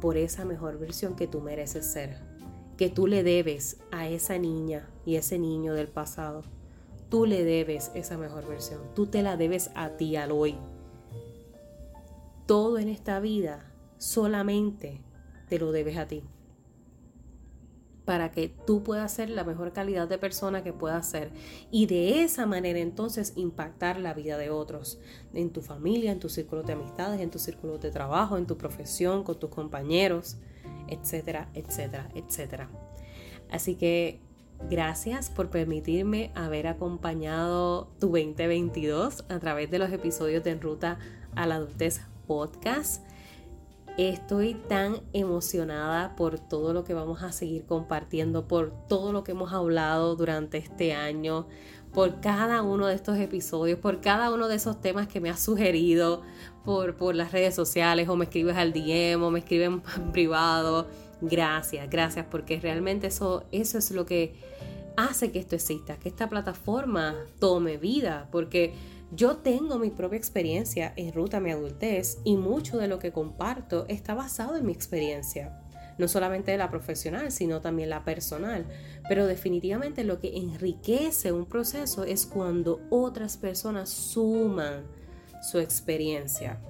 por 0.00 0.18
esa 0.18 0.44
mejor 0.44 0.78
versión 0.78 1.16
que 1.16 1.26
tú 1.26 1.40
mereces 1.40 1.86
ser, 1.86 2.18
que 2.76 2.90
tú 2.90 3.06
le 3.06 3.22
debes 3.22 3.78
a 3.90 4.06
esa 4.06 4.36
niña 4.36 4.90
y 5.06 5.16
ese 5.16 5.38
niño 5.38 5.72
del 5.72 5.88
pasado. 5.88 6.42
Tú 7.08 7.24
le 7.24 7.42
debes 7.42 7.90
esa 7.94 8.18
mejor 8.18 8.46
versión, 8.46 8.82
tú 8.94 9.06
te 9.06 9.22
la 9.22 9.38
debes 9.38 9.70
a 9.74 9.96
ti 9.96 10.14
al 10.16 10.30
hoy 10.30 10.56
todo 12.48 12.78
en 12.78 12.88
esta 12.88 13.20
vida 13.20 13.70
solamente 13.98 15.02
te 15.50 15.58
lo 15.58 15.70
debes 15.70 15.98
a 15.98 16.08
ti. 16.08 16.24
Para 18.06 18.30
que 18.32 18.48
tú 18.48 18.82
puedas 18.82 19.12
ser 19.12 19.28
la 19.28 19.44
mejor 19.44 19.74
calidad 19.74 20.08
de 20.08 20.16
persona 20.16 20.64
que 20.64 20.72
puedas 20.72 21.10
ser. 21.10 21.30
Y 21.70 21.84
de 21.84 22.22
esa 22.22 22.46
manera 22.46 22.78
entonces 22.78 23.34
impactar 23.36 24.00
la 24.00 24.14
vida 24.14 24.38
de 24.38 24.48
otros. 24.48 24.98
En 25.34 25.50
tu 25.50 25.60
familia, 25.60 26.10
en 26.10 26.20
tu 26.20 26.30
círculo 26.30 26.62
de 26.62 26.72
amistades, 26.72 27.20
en 27.20 27.30
tu 27.30 27.38
círculo 27.38 27.76
de 27.76 27.90
trabajo, 27.90 28.38
en 28.38 28.46
tu 28.46 28.56
profesión, 28.56 29.24
con 29.24 29.38
tus 29.38 29.50
compañeros, 29.50 30.38
etcétera, 30.88 31.50
etcétera, 31.52 32.08
etcétera. 32.14 32.70
Así 33.50 33.74
que 33.74 34.20
Gracias 34.68 35.30
por 35.30 35.50
permitirme 35.50 36.32
haber 36.34 36.66
acompañado 36.66 37.92
tu 38.00 38.08
2022 38.08 39.24
a 39.28 39.38
través 39.38 39.70
de 39.70 39.78
los 39.78 39.92
episodios 39.92 40.42
de 40.42 40.50
En 40.50 40.60
Ruta 40.60 40.98
a 41.36 41.46
la 41.46 41.54
Adultez 41.54 42.00
podcast. 42.28 43.02
Estoy 43.96 44.54
tan 44.54 45.00
emocionada 45.12 46.14
por 46.14 46.38
todo 46.38 46.72
lo 46.72 46.84
que 46.84 46.94
vamos 46.94 47.24
a 47.24 47.32
seguir 47.32 47.66
compartiendo, 47.66 48.46
por 48.46 48.70
todo 48.86 49.12
lo 49.12 49.24
que 49.24 49.32
hemos 49.32 49.52
hablado 49.52 50.14
durante 50.14 50.58
este 50.58 50.92
año, 50.92 51.48
por 51.92 52.20
cada 52.20 52.62
uno 52.62 52.86
de 52.86 52.94
estos 52.94 53.18
episodios, 53.18 53.80
por 53.80 54.00
cada 54.00 54.32
uno 54.32 54.46
de 54.46 54.54
esos 54.54 54.80
temas 54.80 55.08
que 55.08 55.20
me 55.20 55.30
has 55.30 55.40
sugerido 55.40 56.22
por, 56.64 56.94
por 56.94 57.16
las 57.16 57.32
redes 57.32 57.56
sociales 57.56 58.08
o 58.08 58.14
me 58.14 58.26
escribes 58.26 58.56
al 58.56 58.72
DM 58.72 59.20
o 59.20 59.32
me 59.32 59.40
escriben 59.40 59.82
en 59.96 60.12
privado. 60.12 60.86
Gracias, 61.20 61.90
gracias, 61.90 62.24
porque 62.30 62.60
realmente 62.60 63.08
eso, 63.08 63.42
eso 63.50 63.78
es 63.78 63.90
lo 63.90 64.06
que 64.06 64.36
hace 64.96 65.32
que 65.32 65.40
esto 65.40 65.56
exista, 65.56 65.96
que 65.96 66.08
esta 66.08 66.28
plataforma 66.28 67.16
tome 67.40 67.78
vida, 67.78 68.28
porque 68.30 68.74
yo 69.10 69.38
tengo 69.38 69.78
mi 69.78 69.90
propia 69.90 70.18
experiencia 70.18 70.92
en 70.96 71.12
ruta 71.12 71.38
a 71.38 71.40
mi 71.40 71.50
adultez 71.50 72.18
y 72.24 72.36
mucho 72.36 72.76
de 72.76 72.88
lo 72.88 72.98
que 72.98 73.12
comparto 73.12 73.86
está 73.88 74.14
basado 74.14 74.56
en 74.56 74.66
mi 74.66 74.72
experiencia. 74.72 75.62
No 75.96 76.08
solamente 76.08 76.56
la 76.56 76.70
profesional, 76.70 77.32
sino 77.32 77.60
también 77.60 77.90
la 77.90 78.04
personal. 78.04 78.66
Pero 79.08 79.26
definitivamente 79.26 80.04
lo 80.04 80.20
que 80.20 80.36
enriquece 80.36 81.32
un 81.32 81.46
proceso 81.46 82.04
es 82.04 82.26
cuando 82.26 82.80
otras 82.90 83.36
personas 83.36 83.88
suman 83.88 84.84
su 85.42 85.58
experiencia. 85.58 86.60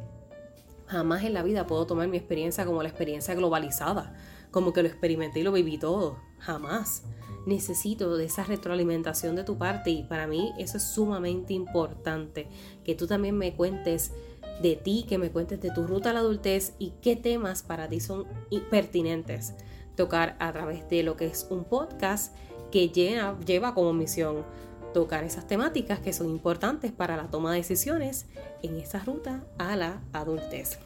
Jamás 0.86 1.24
en 1.24 1.34
la 1.34 1.42
vida 1.42 1.66
puedo 1.66 1.86
tomar 1.86 2.08
mi 2.08 2.16
experiencia 2.16 2.64
como 2.64 2.82
la 2.82 2.88
experiencia 2.88 3.34
globalizada, 3.34 4.14
como 4.50 4.72
que 4.72 4.82
lo 4.82 4.88
experimenté 4.88 5.40
y 5.40 5.42
lo 5.42 5.52
viví 5.52 5.76
todo. 5.76 6.18
Jamás 6.38 7.02
necesito 7.48 8.16
de 8.16 8.26
esa 8.26 8.44
retroalimentación 8.44 9.34
de 9.34 9.44
tu 9.44 9.56
parte 9.56 9.90
y 9.90 10.02
para 10.04 10.26
mí 10.26 10.52
eso 10.58 10.76
es 10.76 10.84
sumamente 10.84 11.54
importante, 11.54 12.46
que 12.84 12.94
tú 12.94 13.06
también 13.06 13.36
me 13.36 13.54
cuentes 13.54 14.12
de 14.62 14.76
ti, 14.76 15.06
que 15.08 15.18
me 15.18 15.30
cuentes 15.30 15.60
de 15.60 15.70
tu 15.70 15.86
ruta 15.86 16.10
a 16.10 16.12
la 16.12 16.20
adultez 16.20 16.74
y 16.78 16.92
qué 17.00 17.16
temas 17.16 17.62
para 17.62 17.88
ti 17.88 18.00
son 18.00 18.26
pertinentes 18.70 19.54
tocar 19.96 20.36
a 20.38 20.52
través 20.52 20.88
de 20.88 21.02
lo 21.02 21.16
que 21.16 21.26
es 21.26 21.46
un 21.50 21.64
podcast 21.64 22.34
que 22.70 22.88
lleva, 22.88 23.74
como 23.74 23.92
misión 23.92 24.44
tocar 24.94 25.24
esas 25.24 25.46
temáticas 25.46 25.98
que 26.00 26.12
son 26.12 26.28
importantes 26.28 26.92
para 26.92 27.16
la 27.16 27.28
toma 27.28 27.52
de 27.52 27.58
decisiones 27.58 28.26
en 28.62 28.76
esa 28.78 29.00
ruta 29.00 29.44
a 29.58 29.74
la 29.76 30.00
adultez. 30.12 30.78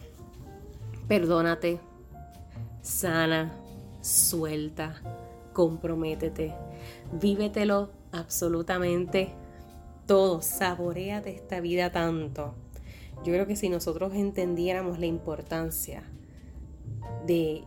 Perdónate, 1.08 1.80
sana, 2.80 3.52
suelta, 4.00 5.00
comprométete, 5.52 6.54
vívetelo 7.12 7.90
absolutamente 8.12 9.34
todo, 10.06 10.42
saboreate 10.42 11.30
esta 11.30 11.60
vida 11.60 11.90
tanto. 11.90 12.54
Yo 13.24 13.32
creo 13.32 13.46
que 13.46 13.56
si 13.56 13.68
nosotros 13.68 14.14
entendiéramos 14.14 14.98
la 14.98 15.06
importancia 15.06 16.02
de, 17.26 17.64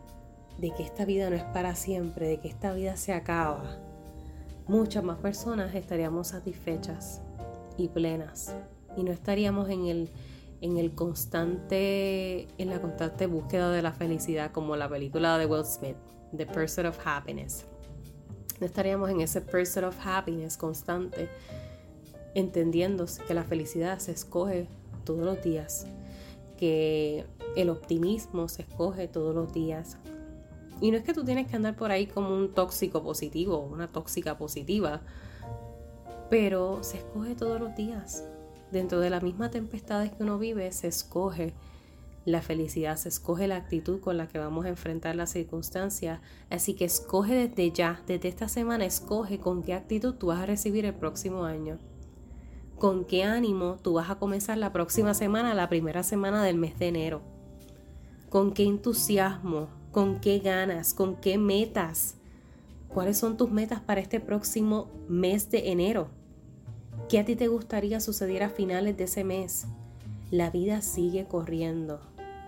de 0.58 0.70
que 0.72 0.82
esta 0.82 1.04
vida 1.04 1.30
no 1.30 1.36
es 1.36 1.44
para 1.44 1.74
siempre, 1.74 2.28
de 2.28 2.40
que 2.40 2.48
esta 2.48 2.72
vida 2.72 2.96
se 2.96 3.12
acaba, 3.12 3.78
muchas 4.66 5.02
más 5.02 5.18
personas 5.18 5.74
estaríamos 5.74 6.28
satisfechas 6.28 7.22
y 7.78 7.88
plenas. 7.88 8.54
Y 8.96 9.02
no 9.02 9.12
estaríamos 9.12 9.68
en 9.70 9.86
el 9.86 10.10
en 10.62 10.78
el 10.78 10.94
constante 10.94 12.48
en 12.56 12.70
la 12.70 12.80
constante 12.80 13.26
búsqueda 13.26 13.70
de 13.70 13.82
la 13.82 13.92
felicidad 13.92 14.52
como 14.52 14.74
la 14.74 14.88
película 14.88 15.36
de 15.36 15.44
Will 15.44 15.66
Smith 15.66 15.96
The 16.34 16.46
Pursuit 16.46 16.86
of 16.86 16.98
Happiness 17.04 17.66
no 18.60 18.66
estaríamos 18.66 19.10
en 19.10 19.20
ese 19.20 19.40
pursuit 19.40 19.84
of 19.84 19.96
happiness 20.04 20.56
constante, 20.56 21.28
entendiendo 22.34 23.06
que 23.26 23.34
la 23.34 23.44
felicidad 23.44 23.98
se 23.98 24.12
escoge 24.12 24.68
todos 25.04 25.24
los 25.24 25.42
días, 25.42 25.86
que 26.56 27.24
el 27.56 27.70
optimismo 27.70 28.48
se 28.48 28.62
escoge 28.62 29.08
todos 29.08 29.34
los 29.34 29.52
días. 29.52 29.96
Y 30.80 30.90
no 30.90 30.98
es 30.98 31.04
que 31.04 31.14
tú 31.14 31.24
tienes 31.24 31.48
que 31.48 31.56
andar 31.56 31.76
por 31.76 31.90
ahí 31.90 32.06
como 32.06 32.34
un 32.34 32.52
tóxico 32.52 33.02
positivo, 33.02 33.60
una 33.60 33.88
tóxica 33.88 34.36
positiva, 34.36 35.00
pero 36.28 36.82
se 36.82 36.98
escoge 36.98 37.34
todos 37.34 37.60
los 37.60 37.74
días. 37.74 38.24
Dentro 38.70 39.00
de 39.00 39.10
las 39.10 39.22
mismas 39.22 39.52
tempestades 39.52 40.12
que 40.12 40.22
uno 40.22 40.38
vive, 40.38 40.70
se 40.72 40.88
escoge 40.88 41.54
la 42.26 42.42
felicidad 42.42 42.96
se 42.96 43.08
escoge 43.08 43.46
la 43.46 43.54
actitud 43.54 44.00
con 44.00 44.16
la 44.16 44.26
que 44.26 44.40
vamos 44.40 44.64
a 44.64 44.68
enfrentar 44.68 45.14
las 45.14 45.30
circunstancias, 45.30 46.20
así 46.50 46.74
que 46.74 46.84
escoge 46.84 47.48
desde 47.48 47.70
ya, 47.70 48.02
desde 48.08 48.28
esta 48.28 48.48
semana, 48.48 48.84
escoge 48.84 49.38
con 49.38 49.62
qué 49.62 49.74
actitud 49.74 50.14
tú 50.14 50.26
vas 50.26 50.40
a 50.40 50.46
recibir 50.46 50.84
el 50.86 50.94
próximo 50.94 51.44
año. 51.44 51.78
Con 52.78 53.04
qué 53.04 53.22
ánimo 53.22 53.78
tú 53.80 53.92
vas 53.92 54.10
a 54.10 54.16
comenzar 54.16 54.58
la 54.58 54.72
próxima 54.72 55.14
semana, 55.14 55.54
la 55.54 55.68
primera 55.68 56.02
semana 56.02 56.42
del 56.42 56.56
mes 56.56 56.76
de 56.80 56.88
enero. 56.88 57.22
Con 58.28 58.52
qué 58.52 58.64
entusiasmo, 58.64 59.68
con 59.92 60.20
qué 60.20 60.40
ganas, 60.40 60.94
con 60.94 61.14
qué 61.14 61.38
metas. 61.38 62.16
¿Cuáles 62.88 63.18
son 63.18 63.36
tus 63.36 63.52
metas 63.52 63.80
para 63.80 64.00
este 64.00 64.18
próximo 64.18 64.90
mes 65.08 65.48
de 65.52 65.70
enero? 65.70 66.08
¿Qué 67.08 67.20
a 67.20 67.24
ti 67.24 67.36
te 67.36 67.46
gustaría 67.46 68.00
suceder 68.00 68.42
a 68.42 68.50
finales 68.50 68.96
de 68.96 69.04
ese 69.04 69.22
mes? 69.22 69.68
La 70.32 70.50
vida 70.50 70.82
sigue 70.82 71.26
corriendo 71.26 72.00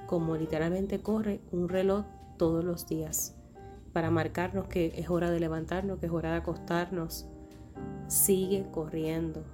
como 0.09 0.37
literalmente 0.37 1.01
corre 1.01 1.41
un 1.53 1.69
reloj 1.69 2.07
todos 2.39 2.65
los 2.65 2.89
días 2.89 3.37
para 3.93 4.11
marcarnos 4.11 4.67
que 4.67 4.95
es 4.97 5.11
hora 5.11 5.31
de 5.31 5.39
levantarnos, 5.39 5.99
que 5.99 6.07
es 6.07 6.13
hora 6.13 6.31
de 6.31 6.39
acostarnos. 6.39 7.27
Sigue 8.07 8.67
corriendo. 8.71 9.45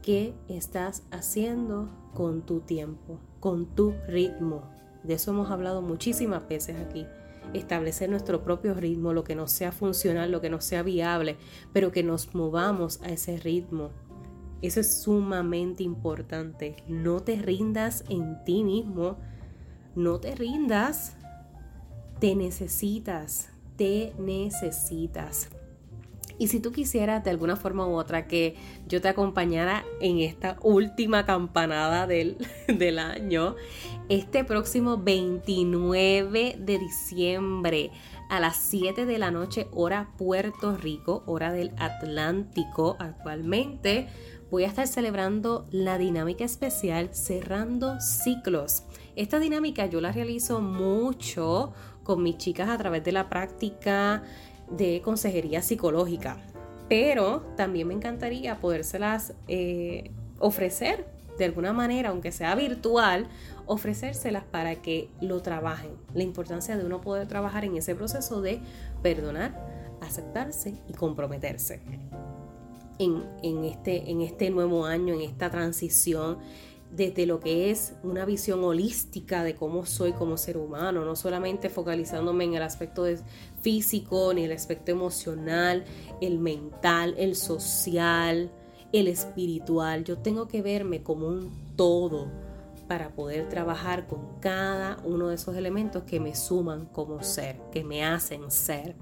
¿Qué 0.00 0.34
estás 0.48 1.02
haciendo 1.10 1.88
con 2.14 2.42
tu 2.42 2.60
tiempo, 2.60 3.18
con 3.40 3.66
tu 3.74 3.94
ritmo? 4.06 4.62
De 5.02 5.14
eso 5.14 5.32
hemos 5.32 5.50
hablado 5.50 5.82
muchísimas 5.82 6.46
veces 6.46 6.76
aquí. 6.76 7.06
Establecer 7.52 8.08
nuestro 8.10 8.44
propio 8.44 8.74
ritmo, 8.74 9.12
lo 9.12 9.24
que 9.24 9.34
no 9.34 9.48
sea 9.48 9.72
funcional, 9.72 10.30
lo 10.30 10.40
que 10.40 10.50
no 10.50 10.60
sea 10.60 10.82
viable, 10.82 11.36
pero 11.72 11.90
que 11.90 12.02
nos 12.02 12.34
movamos 12.34 13.00
a 13.02 13.08
ese 13.08 13.38
ritmo. 13.38 13.90
Eso 14.62 14.80
es 14.80 15.02
sumamente 15.02 15.82
importante. 15.82 16.76
No 16.86 17.20
te 17.20 17.36
rindas 17.36 18.04
en 18.08 18.44
ti 18.44 18.62
mismo 18.62 19.16
no 19.94 20.20
te 20.20 20.34
rindas. 20.34 21.16
Te 22.20 22.34
necesitas, 22.34 23.50
te 23.76 24.14
necesitas. 24.18 25.50
Y 26.38 26.48
si 26.48 26.60
tú 26.60 26.72
quisieras 26.72 27.22
de 27.22 27.30
alguna 27.30 27.56
forma 27.56 27.86
u 27.86 27.94
otra 27.94 28.26
que 28.26 28.56
yo 28.88 29.00
te 29.00 29.08
acompañara 29.08 29.84
en 30.00 30.18
esta 30.18 30.56
última 30.62 31.24
campanada 31.24 32.06
del, 32.06 32.36
del, 32.66 32.98
año, 32.98 33.54
este 34.08 34.44
próximo 34.44 34.98
29 34.98 36.56
de 36.58 36.78
diciembre 36.78 37.90
a 38.30 38.40
las 38.40 38.56
7 38.56 39.06
de 39.06 39.18
la 39.18 39.30
noche, 39.30 39.68
hora 39.72 40.10
Puerto 40.18 40.76
Rico, 40.76 41.22
hora 41.26 41.52
del 41.52 41.72
Atlántico 41.78 42.96
actualmente, 42.98 44.08
voy 44.50 44.64
a 44.64 44.68
estar 44.68 44.88
celebrando 44.88 45.66
la 45.70 45.98
dinámica 45.98 46.44
especial 46.44 47.10
cerrando 47.12 48.00
ciclos. 48.00 48.84
Esta 49.16 49.38
dinámica 49.38 49.86
yo 49.86 50.00
la 50.00 50.12
realizo 50.12 50.60
mucho 50.60 51.72
con 52.02 52.22
mis 52.22 52.36
chicas 52.36 52.68
a 52.68 52.76
través 52.78 53.04
de 53.04 53.12
la 53.12 53.28
práctica 53.28 54.22
de 54.70 55.00
consejería 55.02 55.62
psicológica. 55.62 56.38
Pero 56.88 57.40
también 57.56 57.88
me 57.88 57.94
encantaría 57.94 58.58
podérselas 58.58 59.34
eh, 59.48 60.10
ofrecer 60.38 61.06
de 61.38 61.44
alguna 61.44 61.72
manera, 61.72 62.10
aunque 62.10 62.32
sea 62.32 62.54
virtual, 62.54 63.26
ofrecérselas 63.66 64.44
para 64.44 64.76
que 64.76 65.08
lo 65.20 65.42
trabajen. 65.42 65.92
La 66.14 66.22
importancia 66.22 66.76
de 66.76 66.84
uno 66.84 67.00
poder 67.00 67.26
trabajar 67.26 67.64
en 67.64 67.76
ese 67.76 67.94
proceso 67.94 68.40
de 68.40 68.60
perdonar, 69.02 69.98
aceptarse 70.00 70.74
y 70.88 70.92
comprometerse. 70.92 71.80
En, 72.98 73.64
este, 73.64 74.08
en 74.10 74.20
este 74.20 74.50
nuevo 74.50 74.86
año, 74.86 75.14
en 75.14 75.22
esta 75.22 75.50
transición, 75.50 76.38
desde 76.94 77.26
lo 77.26 77.40
que 77.40 77.70
es 77.70 77.94
una 78.02 78.24
visión 78.24 78.62
holística 78.62 79.42
de 79.42 79.54
cómo 79.54 79.84
soy 79.84 80.12
como 80.12 80.36
ser 80.36 80.56
humano, 80.56 81.04
no 81.04 81.16
solamente 81.16 81.68
focalizándome 81.68 82.44
en 82.44 82.54
el 82.54 82.62
aspecto 82.62 83.04
físico, 83.60 84.32
ni 84.32 84.44
el 84.44 84.52
aspecto 84.52 84.92
emocional, 84.92 85.84
el 86.20 86.38
mental, 86.38 87.14
el 87.18 87.34
social, 87.34 88.50
el 88.92 89.08
espiritual. 89.08 90.04
Yo 90.04 90.18
tengo 90.18 90.46
que 90.46 90.62
verme 90.62 91.02
como 91.02 91.26
un 91.26 91.50
todo 91.76 92.43
para 92.86 93.10
poder 93.10 93.48
trabajar 93.48 94.06
con 94.06 94.40
cada 94.40 94.98
uno 95.04 95.28
de 95.28 95.36
esos 95.36 95.56
elementos 95.56 96.02
que 96.04 96.20
me 96.20 96.34
suman 96.34 96.86
como 96.86 97.22
ser, 97.22 97.60
que 97.72 97.84
me 97.84 98.04
hacen 98.04 98.50
ser. 98.50 98.96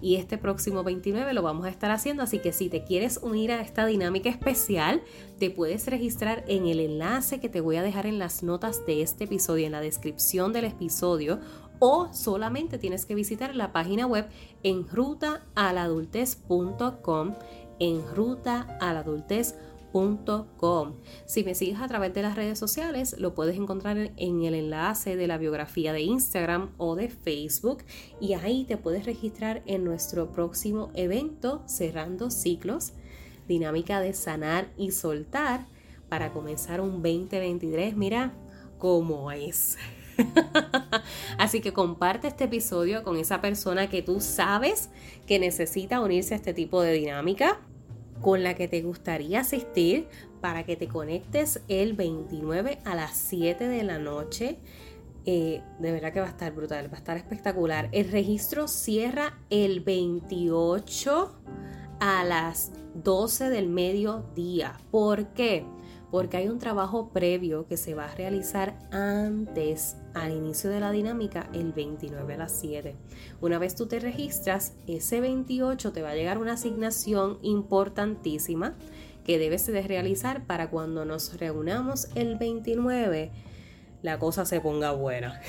Y 0.00 0.16
este 0.16 0.38
próximo 0.38 0.84
29 0.84 1.32
lo 1.32 1.42
vamos 1.42 1.66
a 1.66 1.70
estar 1.70 1.90
haciendo, 1.90 2.22
así 2.22 2.38
que 2.38 2.52
si 2.52 2.68
te 2.68 2.84
quieres 2.84 3.18
unir 3.22 3.50
a 3.52 3.60
esta 3.60 3.86
dinámica 3.86 4.28
especial, 4.28 5.02
te 5.38 5.50
puedes 5.50 5.86
registrar 5.86 6.44
en 6.48 6.66
el 6.66 6.80
enlace 6.80 7.40
que 7.40 7.48
te 7.48 7.60
voy 7.60 7.76
a 7.76 7.82
dejar 7.82 8.06
en 8.06 8.18
las 8.18 8.42
notas 8.42 8.84
de 8.86 9.02
este 9.02 9.24
episodio, 9.24 9.66
en 9.66 9.72
la 9.72 9.80
descripción 9.80 10.52
del 10.52 10.66
episodio 10.66 11.40
o 11.78 12.08
solamente 12.12 12.78
tienes 12.78 13.04
que 13.04 13.14
visitar 13.14 13.54
la 13.54 13.70
página 13.72 14.06
web 14.06 14.26
en 14.62 14.88
rutaaladultez.com 14.88 17.34
en 17.78 18.02
rutaaladultez.com 18.14 19.75
si 21.24 21.42
me 21.42 21.54
sigues 21.54 21.80
a 21.80 21.88
través 21.88 22.12
de 22.12 22.20
las 22.20 22.36
redes 22.36 22.58
sociales, 22.58 23.16
lo 23.18 23.34
puedes 23.34 23.56
encontrar 23.56 23.96
en 24.16 24.42
el 24.42 24.54
enlace 24.54 25.16
de 25.16 25.26
la 25.26 25.38
biografía 25.38 25.92
de 25.94 26.02
Instagram 26.02 26.70
o 26.76 26.96
de 26.96 27.08
Facebook 27.08 27.82
y 28.20 28.34
ahí 28.34 28.64
te 28.64 28.76
puedes 28.76 29.06
registrar 29.06 29.62
en 29.64 29.84
nuestro 29.84 30.32
próximo 30.32 30.90
evento 30.94 31.62
Cerrando 31.66 32.30
Ciclos, 32.30 32.92
dinámica 33.48 34.00
de 34.00 34.12
sanar 34.12 34.68
y 34.76 34.90
soltar 34.90 35.66
para 36.10 36.32
comenzar 36.32 36.82
un 36.82 37.02
2023. 37.02 37.96
Mira 37.96 38.34
cómo 38.78 39.30
es. 39.30 39.78
Así 41.38 41.62
que 41.62 41.72
comparte 41.72 42.28
este 42.28 42.44
episodio 42.44 43.02
con 43.02 43.16
esa 43.16 43.40
persona 43.40 43.88
que 43.88 44.02
tú 44.02 44.20
sabes 44.20 44.90
que 45.26 45.38
necesita 45.38 46.00
unirse 46.00 46.34
a 46.34 46.36
este 46.36 46.52
tipo 46.52 46.82
de 46.82 46.92
dinámica 46.92 47.60
con 48.20 48.42
la 48.42 48.54
que 48.54 48.68
te 48.68 48.82
gustaría 48.82 49.40
asistir 49.40 50.08
para 50.40 50.64
que 50.64 50.76
te 50.76 50.88
conectes 50.88 51.60
el 51.68 51.94
29 51.94 52.78
a 52.84 52.94
las 52.94 53.16
7 53.16 53.66
de 53.68 53.82
la 53.82 53.98
noche. 53.98 54.58
Eh, 55.24 55.60
de 55.80 55.92
verdad 55.92 56.12
que 56.12 56.20
va 56.20 56.26
a 56.26 56.30
estar 56.30 56.52
brutal, 56.54 56.88
va 56.88 56.94
a 56.94 56.98
estar 56.98 57.16
espectacular. 57.16 57.88
El 57.92 58.10
registro 58.12 58.68
cierra 58.68 59.38
el 59.50 59.80
28 59.80 61.36
a 61.98 62.24
las 62.24 62.72
12 62.94 63.50
del 63.50 63.68
mediodía. 63.68 64.78
¿Por 64.90 65.28
qué? 65.28 65.64
Porque 66.10 66.36
hay 66.36 66.48
un 66.48 66.58
trabajo 66.58 67.10
previo 67.10 67.66
que 67.66 67.76
se 67.76 67.94
va 67.94 68.04
a 68.04 68.14
realizar 68.14 68.78
antes, 68.90 69.96
al 70.14 70.32
inicio 70.32 70.70
de 70.70 70.80
la 70.80 70.90
dinámica, 70.90 71.48
el 71.52 71.72
29 71.72 72.34
a 72.34 72.38
las 72.38 72.52
7. 72.60 72.94
Una 73.40 73.58
vez 73.58 73.74
tú 73.74 73.86
te 73.86 73.98
registras, 73.98 74.74
ese 74.86 75.20
28 75.20 75.92
te 75.92 76.02
va 76.02 76.10
a 76.10 76.14
llegar 76.14 76.38
una 76.38 76.52
asignación 76.52 77.38
importantísima 77.42 78.76
que 79.24 79.38
debes 79.38 79.66
de 79.66 79.82
realizar 79.82 80.46
para 80.46 80.70
cuando 80.70 81.04
nos 81.04 81.38
reunamos 81.38 82.08
el 82.14 82.36
29, 82.36 83.32
la 84.02 84.18
cosa 84.20 84.44
se 84.44 84.60
ponga 84.60 84.92
buena. 84.92 85.40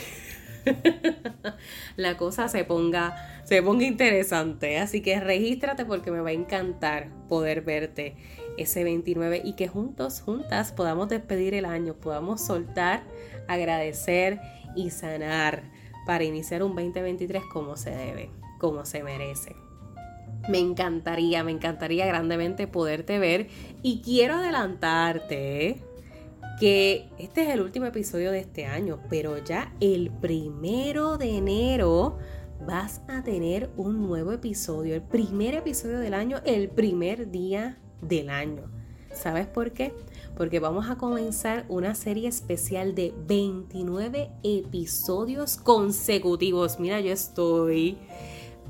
la 1.95 2.17
cosa 2.17 2.47
se 2.47 2.63
ponga, 2.63 3.15
se 3.43 3.61
ponga 3.61 3.85
interesante. 3.85 4.79
Así 4.79 5.01
que 5.01 5.19
regístrate 5.19 5.85
porque 5.85 6.11
me 6.11 6.21
va 6.21 6.29
a 6.29 6.33
encantar 6.33 7.09
poder 7.27 7.61
verte 7.61 8.15
ese 8.57 8.83
29 8.83 9.41
y 9.43 9.53
que 9.53 9.67
juntos, 9.67 10.21
juntas 10.21 10.71
podamos 10.71 11.09
despedir 11.09 11.53
el 11.53 11.65
año, 11.65 11.93
podamos 11.93 12.41
soltar, 12.41 13.03
agradecer 13.47 14.39
y 14.75 14.89
sanar 14.89 15.63
para 16.05 16.23
iniciar 16.23 16.63
un 16.63 16.75
2023 16.75 17.43
como 17.51 17.75
se 17.75 17.91
debe, 17.91 18.29
como 18.59 18.85
se 18.85 19.03
merece. 19.03 19.55
Me 20.49 20.59
encantaría, 20.59 21.43
me 21.43 21.51
encantaría 21.51 22.05
grandemente 22.05 22.67
poderte 22.67 23.19
ver 23.19 23.47
y 23.83 24.01
quiero 24.01 24.35
adelantarte 24.35 25.81
que 26.59 27.09
este 27.19 27.43
es 27.43 27.49
el 27.49 27.61
último 27.61 27.85
episodio 27.85 28.31
de 28.31 28.39
este 28.39 28.65
año, 28.65 28.99
pero 29.09 29.43
ya 29.43 29.73
el 29.79 30.09
primero 30.09 31.17
de 31.17 31.37
enero 31.37 32.17
vas 32.65 33.01
a 33.07 33.23
tener 33.23 33.69
un 33.77 34.07
nuevo 34.07 34.31
episodio, 34.31 34.95
el 34.95 35.01
primer 35.01 35.53
episodio 35.53 35.99
del 35.99 36.13
año, 36.13 36.39
el 36.45 36.69
primer 36.69 37.29
día 37.29 37.77
del 38.01 38.29
año. 38.29 38.63
¿Sabes 39.13 39.47
por 39.47 39.71
qué? 39.71 39.93
Porque 40.35 40.59
vamos 40.59 40.89
a 40.89 40.97
comenzar 40.97 41.65
una 41.69 41.95
serie 41.95 42.27
especial 42.27 42.93
de 42.93 43.13
29 43.27 44.29
episodios 44.43 45.57
consecutivos. 45.57 46.79
Mira, 46.79 46.99
yo 47.01 47.11
estoy 47.11 47.97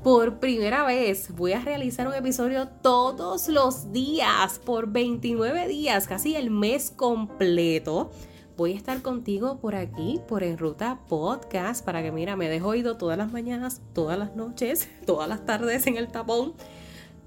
por 0.02 0.38
primera 0.38 0.84
vez. 0.84 1.34
Voy 1.36 1.52
a 1.52 1.60
realizar 1.60 2.08
un 2.08 2.14
episodio 2.14 2.68
todos 2.82 3.48
los 3.48 3.92
días, 3.92 4.60
por 4.64 4.90
29 4.90 5.68
días, 5.68 6.06
casi 6.06 6.34
el 6.34 6.50
mes 6.50 6.90
completo. 6.90 8.10
Voy 8.56 8.72
a 8.72 8.76
estar 8.76 9.02
contigo 9.02 9.58
por 9.60 9.76
aquí, 9.76 10.20
por 10.26 10.42
En 10.42 10.58
Ruta 10.58 10.98
Podcast, 11.08 11.84
para 11.84 12.02
que 12.02 12.10
mira, 12.10 12.34
me 12.34 12.48
dejo 12.48 12.68
oído 12.68 12.96
todas 12.96 13.16
las 13.16 13.30
mañanas, 13.30 13.80
todas 13.92 14.18
las 14.18 14.34
noches, 14.34 14.88
todas 15.06 15.28
las 15.28 15.44
tardes 15.44 15.86
en 15.86 15.96
el 15.96 16.08
tapón. 16.08 16.54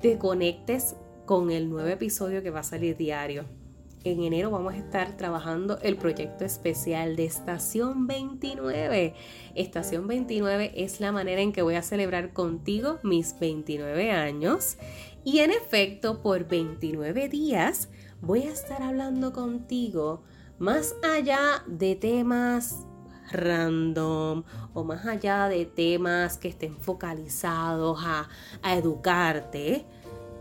Te 0.02 0.18
conectes 0.18 0.96
con 1.32 1.50
el 1.50 1.70
nuevo 1.70 1.88
episodio 1.88 2.44
que 2.44 2.50
va 2.50 2.60
a 2.60 2.64
salir 2.64 2.98
diario. 2.98 3.46
En 4.04 4.22
enero 4.22 4.52
vamos 4.52 4.74
a 4.74 4.78
estar 4.78 5.16
trabajando 5.16 5.80
el 5.82 5.96
proyecto 5.96 6.44
especial 6.44 7.16
de 7.16 7.24
Estación 7.24 8.06
29. 8.06 9.14
Estación 9.56 10.08
29 10.08 10.74
es 10.76 11.00
la 11.00 11.14
manera 11.14 11.40
en 11.40 11.54
que 11.54 11.62
voy 11.62 11.76
a 11.76 11.84
celebrar 11.84 12.34
contigo 12.34 13.00
mis 13.04 13.40
29 13.40 14.12
años. 14.12 14.76
Y 15.24 15.40
en 15.40 15.52
efecto, 15.52 16.22
por 16.22 16.50
29 16.50 17.30
días 17.30 17.88
voy 18.20 18.42
a 18.42 18.52
estar 18.52 18.82
hablando 18.82 19.32
contigo 19.32 20.24
más 20.60 20.96
allá 21.02 21.64
de 21.66 21.96
temas 21.96 22.86
random 23.32 24.44
o 24.74 24.84
más 24.84 25.06
allá 25.06 25.48
de 25.48 25.66
temas 25.66 26.38
que 26.38 26.50
estén 26.50 26.76
focalizados 26.76 28.00
a, 28.04 28.28
a 28.62 28.76
educarte 28.76 29.86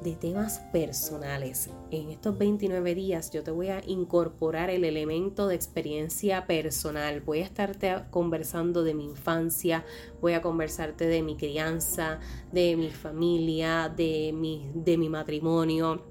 de 0.02 0.14
temas 0.14 0.60
personales. 0.72 1.70
En 1.90 2.10
estos 2.10 2.36
29 2.38 2.94
días 2.94 3.30
yo 3.30 3.42
te 3.42 3.50
voy 3.50 3.68
a 3.68 3.82
incorporar 3.86 4.70
el 4.70 4.84
elemento 4.84 5.46
de 5.46 5.54
experiencia 5.54 6.46
personal. 6.46 7.20
Voy 7.20 7.40
a 7.40 7.44
estarte 7.44 7.94
conversando 8.10 8.82
de 8.82 8.94
mi 8.94 9.04
infancia, 9.04 9.84
voy 10.20 10.32
a 10.32 10.42
conversarte 10.42 11.06
de 11.06 11.22
mi 11.22 11.36
crianza, 11.36 12.20
de 12.52 12.76
mi 12.76 12.90
familia, 12.90 13.92
de 13.94 14.32
mi, 14.34 14.70
de 14.74 14.96
mi 14.96 15.08
matrimonio. 15.08 16.02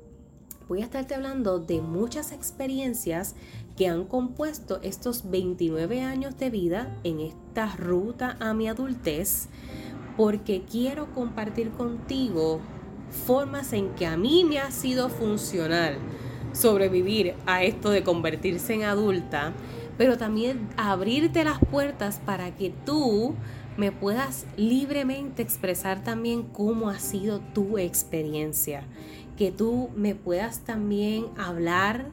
Voy 0.68 0.82
a 0.82 0.86
estarte 0.86 1.16
hablando 1.16 1.60
de 1.60 1.82
muchas 1.82 2.32
experiencias 2.32 3.36
que 3.76 3.88
han 3.88 4.06
compuesto 4.06 4.80
estos 4.84 5.30
29 5.30 6.02
años 6.02 6.38
de 6.38 6.50
vida 6.50 6.96
en 7.04 7.22
esta 7.22 7.76
ruta 7.76 8.38
a 8.40 8.54
mi 8.54 8.68
adultez 8.68 9.50
porque 10.20 10.64
quiero 10.70 11.14
compartir 11.14 11.72
contigo 11.72 12.60
formas 13.12 13.74
en 13.74 13.90
que 13.96 14.06
a 14.06 14.18
mí 14.18 14.44
me 14.44 14.60
ha 14.60 14.72
sido 14.72 15.10
funcional 15.10 15.98
sobrevivir 16.54 17.36
a 17.46 17.64
esto 17.64 17.90
de 17.90 18.04
convertirse 18.04 18.74
en 18.74 18.84
adulta, 18.84 19.54
pero 19.98 20.18
también 20.18 20.68
abrirte 20.78 21.44
las 21.44 21.60
puertas 21.60 22.20
para 22.26 22.56
que 22.56 22.72
tú 22.86 23.36
me 23.78 23.92
puedas 23.92 24.46
libremente 24.58 25.42
expresar 25.42 26.04
también 26.04 26.44
cómo 26.44 26.90
ha 26.90 27.00
sido 27.00 27.40
tu 27.54 27.78
experiencia, 27.78 28.84
que 29.38 29.52
tú 29.52 29.90
me 29.96 30.16
puedas 30.16 30.60
también 30.60 31.28
hablar 31.38 32.08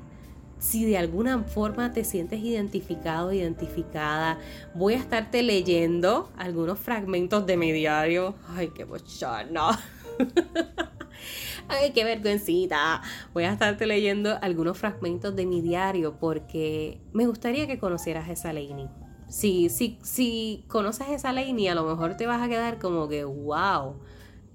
si 0.58 0.84
de 0.84 0.96
alguna 0.96 1.42
forma 1.42 1.92
te 1.92 2.04
sientes 2.04 2.40
identificado, 2.40 3.32
identificada, 3.32 4.38
voy 4.74 4.94
a 4.94 4.98
estarte 4.98 5.42
leyendo 5.42 6.30
algunos 6.36 6.78
fragmentos 6.78 7.46
de 7.46 7.56
mi 7.56 7.72
diario. 7.72 8.34
Ay, 8.48 8.70
qué 8.74 8.84
bochorno. 8.84 9.70
Ay, 11.68 11.92
qué 11.92 12.04
vergüencita. 12.04 13.02
Voy 13.34 13.44
a 13.44 13.52
estarte 13.52 13.86
leyendo 13.86 14.38
algunos 14.40 14.78
fragmentos 14.78 15.34
de 15.34 15.46
mi 15.46 15.60
diario 15.60 16.16
porque 16.18 17.00
me 17.12 17.26
gustaría 17.26 17.66
que 17.66 17.78
conocieras 17.78 18.28
esa 18.28 18.52
Lainey. 18.52 18.88
Si, 19.28 19.68
si, 19.68 19.98
si 20.02 20.64
conoces 20.68 21.08
esa 21.08 21.32
Lainey, 21.32 21.68
a 21.68 21.74
lo 21.74 21.84
mejor 21.84 22.16
te 22.16 22.26
vas 22.26 22.40
a 22.40 22.48
quedar 22.48 22.78
como 22.78 23.08
que, 23.08 23.24
wow, 23.24 23.96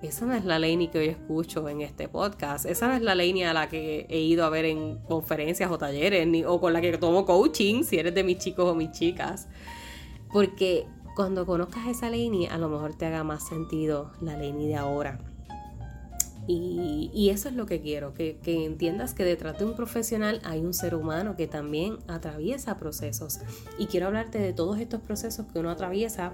esa 0.02 0.26
no 0.26 0.34
es 0.34 0.46
la 0.46 0.58
Lainey 0.58 0.88
que 0.88 1.00
hoy 1.00 1.08
escucho 1.08 1.68
en 1.68 1.82
este 1.82 2.08
podcast. 2.08 2.66
Esa 2.66 2.88
no 2.88 2.94
es 2.94 3.02
la 3.02 3.14
Lainey 3.14 3.44
a 3.44 3.54
la 3.54 3.68
que 3.68 4.08
he 4.10 4.20
ido 4.20 4.46
a 4.46 4.50
ver 4.50 4.66
en 4.66 4.98
conferencias 5.00 5.70
o 5.70 5.78
talleres, 5.78 6.26
ni, 6.26 6.46
o 6.46 6.62
con 6.62 6.72
la 6.72 6.80
que 6.80 6.98
tomo 6.98 7.26
coaching, 7.26 7.84
si 7.84 8.00
eres 8.00 8.16
de 8.16 8.24
mis 8.24 8.38
chicos 8.38 8.66
o 8.66 8.74
mis 8.74 8.92
chicas. 8.92 9.50
Porque 10.32 10.88
cuando 11.16 11.46
conozcas 11.46 11.88
esa 11.88 12.10
Lainey, 12.10 12.48
a 12.48 12.58
lo 12.58 12.70
mejor 12.70 12.96
te 12.96 13.06
haga 13.06 13.24
más 13.24 13.46
sentido 13.46 14.12
la 14.22 14.38
Lainey 14.38 14.70
de 14.70 14.76
ahora. 14.76 15.20
Y, 16.54 17.30
eso 17.30 17.50
es 17.50 17.56
lo 17.56 17.66
que 17.66 17.82
quiero, 17.82 18.14
que, 18.14 18.38
entiendas 18.46 19.14
que 19.14 19.24
detrás 19.24 19.58
de 19.58 19.66
un 19.66 19.76
profesional 19.76 20.42
hay 20.44 20.60
un 20.60 20.74
ser 20.74 20.96
humano 20.96 21.36
que 21.36 21.48
también 21.48 21.98
atraviesa 22.08 22.78
procesos. 22.78 23.40
Y 23.78 23.88
quiero 23.88 24.08
hablarte 24.08 24.40
de 24.40 24.54
todos 24.54 24.80
estos 24.80 25.02
procesos 25.02 25.46
que 25.52 25.60
uno 25.60 25.70
atraviesa 25.70 26.34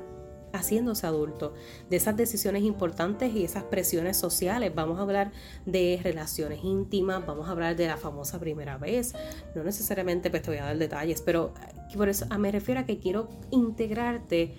haciéndose 0.53 1.05
adulto, 1.05 1.53
de 1.89 1.97
esas 1.97 2.15
decisiones 2.15 2.63
importantes 2.63 3.33
y 3.35 3.43
esas 3.43 3.63
presiones 3.63 4.17
sociales. 4.17 4.73
Vamos 4.73 4.97
a 4.97 5.01
hablar 5.01 5.31
de 5.65 5.99
relaciones 6.01 6.63
íntimas, 6.63 7.25
vamos 7.25 7.47
a 7.47 7.51
hablar 7.51 7.75
de 7.75 7.85
la 7.85 7.97
famosa 7.97 8.39
primera 8.39 8.77
vez. 8.77 9.13
No 9.53 9.63
necesariamente 9.63 10.29
pues 10.29 10.41
te 10.41 10.51
voy 10.51 10.59
a 10.59 10.65
dar 10.65 10.77
detalles, 10.77 11.21
pero 11.21 11.53
por 11.95 12.09
eso 12.09 12.25
me 12.39 12.51
refiero 12.51 12.79
a 12.79 12.85
que 12.85 12.97
quiero 12.97 13.27
integrarte 13.51 14.55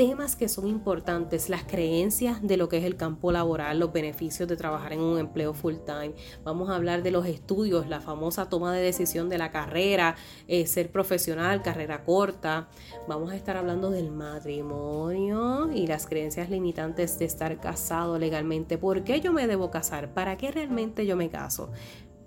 temas 0.00 0.34
que 0.34 0.48
son 0.48 0.66
importantes, 0.66 1.50
las 1.50 1.64
creencias 1.64 2.40
de 2.40 2.56
lo 2.56 2.70
que 2.70 2.78
es 2.78 2.84
el 2.84 2.96
campo 2.96 3.32
laboral, 3.32 3.80
los 3.80 3.92
beneficios 3.92 4.48
de 4.48 4.56
trabajar 4.56 4.94
en 4.94 5.00
un 5.00 5.18
empleo 5.18 5.52
full 5.52 5.74
time. 5.84 6.14
Vamos 6.42 6.70
a 6.70 6.76
hablar 6.76 7.02
de 7.02 7.10
los 7.10 7.26
estudios, 7.26 7.86
la 7.86 8.00
famosa 8.00 8.48
toma 8.48 8.72
de 8.72 8.80
decisión 8.80 9.28
de 9.28 9.36
la 9.36 9.50
carrera, 9.50 10.16
eh, 10.48 10.66
ser 10.66 10.90
profesional, 10.90 11.60
carrera 11.60 12.02
corta. 12.02 12.70
Vamos 13.08 13.30
a 13.30 13.36
estar 13.36 13.58
hablando 13.58 13.90
del 13.90 14.10
matrimonio 14.10 15.70
y 15.70 15.86
las 15.86 16.06
creencias 16.06 16.48
limitantes 16.48 17.18
de 17.18 17.26
estar 17.26 17.60
casado 17.60 18.18
legalmente. 18.18 18.78
¿Por 18.78 19.04
qué 19.04 19.20
yo 19.20 19.34
me 19.34 19.46
debo 19.46 19.70
casar? 19.70 20.14
¿Para 20.14 20.38
qué 20.38 20.50
realmente 20.50 21.04
yo 21.04 21.14
me 21.14 21.28
caso? 21.28 21.72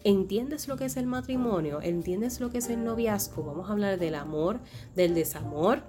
¿Entiendes 0.03 0.67
lo 0.67 0.77
que 0.77 0.85
es 0.85 0.95
el 0.95 1.07
matrimonio? 1.07 1.81
¿Entiendes 1.81 2.39
lo 2.39 2.51
que 2.51 2.59
es 2.59 2.69
el 2.69 2.83
noviazgo? 2.83 3.41
Vamos 3.41 3.67
a 3.67 3.73
hablar 3.73 3.97
del 3.97 4.13
amor, 4.13 4.59
del 4.93 5.15
desamor 5.15 5.81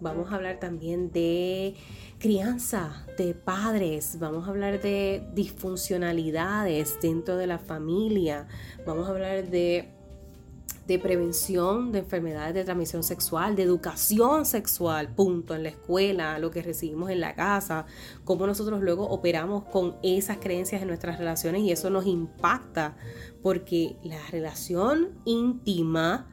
Vamos 0.00 0.30
a 0.30 0.36
hablar 0.36 0.60
también 0.60 1.10
de 1.10 1.74
crianza, 2.18 3.04
de 3.16 3.34
padres, 3.34 4.18
vamos 4.20 4.46
a 4.46 4.50
hablar 4.50 4.80
de 4.80 5.24
disfuncionalidades 5.34 6.98
dentro 7.00 7.36
de 7.36 7.48
la 7.48 7.58
familia, 7.58 8.46
vamos 8.86 9.08
a 9.08 9.10
hablar 9.10 9.48
de, 9.48 9.88
de 10.86 10.98
prevención 11.00 11.90
de 11.90 11.98
enfermedades 12.00 12.54
de 12.54 12.64
transmisión 12.64 13.02
sexual, 13.02 13.56
de 13.56 13.64
educación 13.64 14.46
sexual, 14.46 15.08
punto, 15.08 15.56
en 15.56 15.64
la 15.64 15.70
escuela, 15.70 16.38
lo 16.38 16.52
que 16.52 16.62
recibimos 16.62 17.10
en 17.10 17.20
la 17.20 17.34
casa, 17.34 17.86
cómo 18.24 18.46
nosotros 18.46 18.80
luego 18.80 19.08
operamos 19.08 19.64
con 19.64 19.96
esas 20.04 20.38
creencias 20.38 20.80
en 20.80 20.88
nuestras 20.88 21.18
relaciones 21.18 21.62
y 21.62 21.72
eso 21.72 21.90
nos 21.90 22.06
impacta 22.06 22.96
porque 23.42 23.96
la 24.04 24.20
relación 24.30 25.10
íntima, 25.24 26.28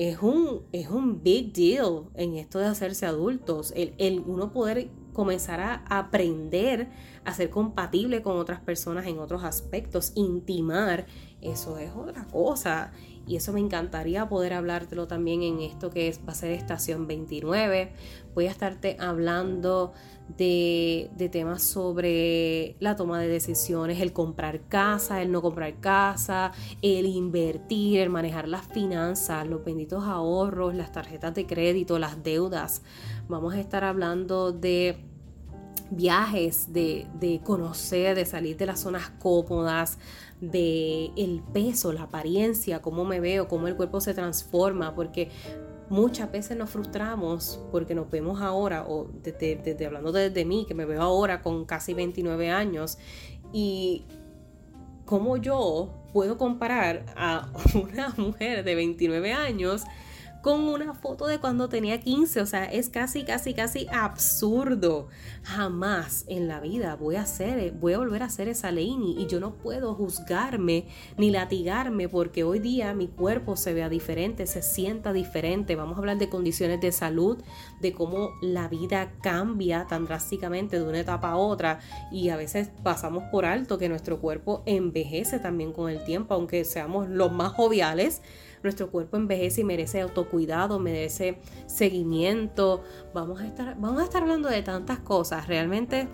es 0.00 0.22
un, 0.22 0.62
es 0.72 0.88
un 0.88 1.22
big 1.22 1.52
deal 1.52 2.04
en 2.14 2.36
esto 2.36 2.58
de 2.58 2.64
hacerse 2.64 3.04
adultos, 3.04 3.70
el, 3.76 3.92
el 3.98 4.20
uno 4.20 4.50
poder 4.50 4.88
comenzar 5.12 5.60
a 5.60 5.84
aprender 5.90 6.88
a 7.26 7.34
ser 7.34 7.50
compatible 7.50 8.22
con 8.22 8.38
otras 8.38 8.60
personas 8.60 9.06
en 9.06 9.18
otros 9.18 9.44
aspectos, 9.44 10.12
intimar, 10.14 11.04
eso 11.42 11.76
es 11.76 11.92
otra 11.94 12.26
cosa. 12.28 12.92
Y 13.26 13.36
eso 13.36 13.52
me 13.52 13.60
encantaría 13.60 14.28
poder 14.28 14.54
hablártelo 14.54 15.06
también 15.06 15.42
en 15.42 15.60
esto 15.60 15.90
que 15.90 16.08
es, 16.08 16.20
va 16.26 16.32
a 16.32 16.34
ser 16.34 16.50
estación 16.50 17.06
29. 17.06 17.92
Voy 18.34 18.46
a 18.46 18.50
estarte 18.50 18.96
hablando 18.98 19.92
de, 20.36 21.10
de, 21.16 21.28
temas 21.28 21.62
sobre 21.62 22.76
la 22.80 22.96
toma 22.96 23.20
de 23.20 23.28
decisiones, 23.28 24.00
el 24.00 24.12
comprar 24.12 24.62
casa, 24.68 25.22
el 25.22 25.32
no 25.32 25.42
comprar 25.42 25.78
casa, 25.80 26.52
el 26.82 27.06
invertir, 27.06 28.00
el 28.00 28.10
manejar 28.10 28.48
las 28.48 28.66
finanzas, 28.66 29.46
los 29.46 29.64
benditos 29.64 30.04
ahorros, 30.04 30.74
las 30.74 30.92
tarjetas 30.92 31.34
de 31.34 31.46
crédito, 31.46 31.98
las 31.98 32.22
deudas. 32.22 32.82
Vamos 33.28 33.54
a 33.54 33.60
estar 33.60 33.84
hablando 33.84 34.52
de 34.52 35.09
viajes, 35.90 36.72
de, 36.72 37.06
de 37.18 37.40
conocer, 37.44 38.14
de 38.16 38.24
salir 38.24 38.56
de 38.56 38.66
las 38.66 38.80
zonas 38.80 39.10
cómodas, 39.18 39.98
de 40.40 41.10
el 41.16 41.42
peso, 41.52 41.92
la 41.92 42.02
apariencia, 42.02 42.80
cómo 42.80 43.04
me 43.04 43.20
veo, 43.20 43.48
cómo 43.48 43.68
el 43.68 43.76
cuerpo 43.76 44.00
se 44.00 44.14
transforma, 44.14 44.94
porque 44.94 45.30
muchas 45.90 46.30
veces 46.30 46.56
nos 46.56 46.70
frustramos 46.70 47.60
porque 47.72 47.94
nos 47.94 48.08
vemos 48.10 48.40
ahora, 48.40 48.86
o 48.88 49.10
desde, 49.22 49.84
hablando 49.84 50.12
desde 50.12 50.44
mí, 50.44 50.64
que 50.66 50.74
me 50.74 50.84
veo 50.84 51.02
ahora 51.02 51.42
con 51.42 51.64
casi 51.64 51.92
29 51.92 52.50
años, 52.50 52.96
y 53.52 54.04
cómo 55.04 55.36
yo 55.36 55.90
puedo 56.12 56.38
comparar 56.38 57.04
a 57.16 57.52
una 57.74 58.14
mujer 58.16 58.64
de 58.64 58.74
29 58.74 59.32
años 59.32 59.84
con 60.42 60.60
una 60.68 60.94
foto 60.94 61.26
de 61.26 61.38
cuando 61.38 61.68
tenía 61.68 62.00
15. 62.00 62.40
O 62.40 62.46
sea, 62.46 62.64
es 62.64 62.88
casi, 62.88 63.24
casi, 63.24 63.54
casi 63.54 63.86
absurdo. 63.92 65.08
Jamás 65.42 66.24
en 66.28 66.48
la 66.48 66.60
vida 66.60 66.96
voy 66.96 67.16
a 67.16 67.22
hacer, 67.22 67.72
voy 67.72 67.94
a 67.94 67.98
volver 67.98 68.22
a 68.22 68.28
ser 68.28 68.48
esa 68.48 68.72
Lainey 68.72 69.16
y 69.18 69.26
yo 69.26 69.40
no 69.40 69.54
puedo 69.54 69.94
juzgarme 69.94 70.86
ni 71.16 71.30
latigarme 71.30 72.08
porque 72.08 72.44
hoy 72.44 72.58
día 72.58 72.94
mi 72.94 73.08
cuerpo 73.08 73.56
se 73.56 73.74
vea 73.74 73.88
diferente, 73.88 74.46
se 74.46 74.62
sienta 74.62 75.12
diferente. 75.12 75.76
Vamos 75.76 75.96
a 75.96 75.98
hablar 75.98 76.18
de 76.18 76.28
condiciones 76.28 76.80
de 76.80 76.92
salud, 76.92 77.38
de 77.80 77.92
cómo 77.92 78.30
la 78.40 78.68
vida 78.68 79.12
cambia 79.22 79.86
tan 79.86 80.04
drásticamente 80.04 80.78
de 80.78 80.86
una 80.86 81.00
etapa 81.00 81.30
a 81.30 81.36
otra 81.36 81.80
y 82.10 82.30
a 82.30 82.36
veces 82.36 82.70
pasamos 82.82 83.24
por 83.30 83.44
alto 83.44 83.78
que 83.78 83.88
nuestro 83.88 84.20
cuerpo 84.20 84.62
envejece 84.66 85.38
también 85.38 85.72
con 85.72 85.90
el 85.90 86.04
tiempo, 86.04 86.34
aunque 86.34 86.64
seamos 86.64 87.08
los 87.08 87.32
más 87.32 87.52
joviales 87.52 88.22
nuestro 88.62 88.90
cuerpo 88.90 89.16
envejece 89.16 89.62
y 89.62 89.64
merece 89.64 90.00
autocuidado, 90.00 90.78
merece 90.78 91.38
seguimiento. 91.66 92.82
Vamos 93.14 93.40
a 93.40 93.46
estar, 93.46 93.76
a 93.82 94.04
estar 94.04 94.22
hablando 94.22 94.48
de 94.48 94.62
tantas 94.62 94.98
cosas. 95.00 95.46
Realmente 95.46 96.08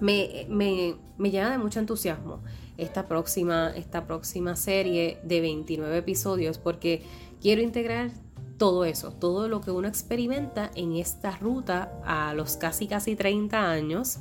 me, 0.00 0.46
me, 0.48 0.96
me 1.18 1.30
llena 1.30 1.50
de 1.50 1.58
mucho 1.58 1.80
entusiasmo 1.80 2.40
esta 2.76 3.06
próxima, 3.06 3.72
esta 3.76 4.06
próxima 4.06 4.56
serie 4.56 5.18
de 5.22 5.40
29 5.40 5.98
episodios 5.98 6.58
porque 6.58 7.02
quiero 7.40 7.62
integrar 7.62 8.10
todo 8.58 8.84
eso, 8.84 9.12
todo 9.12 9.48
lo 9.48 9.60
que 9.60 9.70
uno 9.70 9.88
experimenta 9.88 10.70
en 10.74 10.96
esta 10.96 11.36
ruta 11.36 11.92
a 12.04 12.34
los 12.34 12.56
casi 12.56 12.86
casi 12.86 13.16
30 13.16 13.70
años 13.70 14.18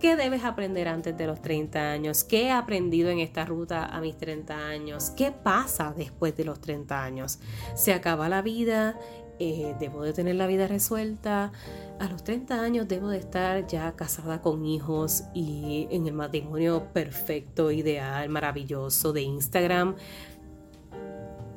¿Qué 0.00 0.16
debes 0.16 0.44
aprender 0.44 0.88
antes 0.88 1.14
de 1.18 1.26
los 1.26 1.42
30 1.42 1.92
años? 1.92 2.24
¿Qué 2.24 2.44
he 2.44 2.50
aprendido 2.50 3.10
en 3.10 3.18
esta 3.18 3.44
ruta 3.44 3.84
a 3.84 4.00
mis 4.00 4.16
30 4.16 4.56
años? 4.56 5.10
¿Qué 5.10 5.30
pasa 5.30 5.92
después 5.94 6.34
de 6.38 6.46
los 6.46 6.58
30 6.58 7.04
años? 7.04 7.38
¿Se 7.74 7.92
acaba 7.92 8.30
la 8.30 8.40
vida? 8.40 8.98
Eh, 9.38 9.74
¿Debo 9.78 10.02
de 10.02 10.14
tener 10.14 10.36
la 10.36 10.46
vida 10.46 10.66
resuelta? 10.66 11.52
A 11.98 12.08
los 12.08 12.24
30 12.24 12.62
años 12.62 12.88
debo 12.88 13.10
de 13.10 13.18
estar 13.18 13.66
ya 13.66 13.92
casada 13.92 14.40
con 14.40 14.64
hijos 14.64 15.24
y 15.34 15.86
en 15.90 16.06
el 16.06 16.14
matrimonio 16.14 16.86
perfecto, 16.94 17.70
ideal, 17.70 18.26
maravilloso 18.30 19.12
de 19.12 19.20
Instagram. 19.20 19.96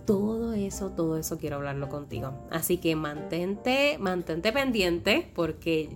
Todo 0.06 0.52
eso, 0.52 0.90
todo 0.90 1.18
eso 1.18 1.38
quiero 1.38 1.56
hablarlo 1.56 1.88
contigo. 1.88 2.34
Así 2.52 2.76
que 2.78 2.98
mantente, 2.98 3.98
mantente 4.00 4.52
pendiente 4.52 5.32
porque 5.34 5.96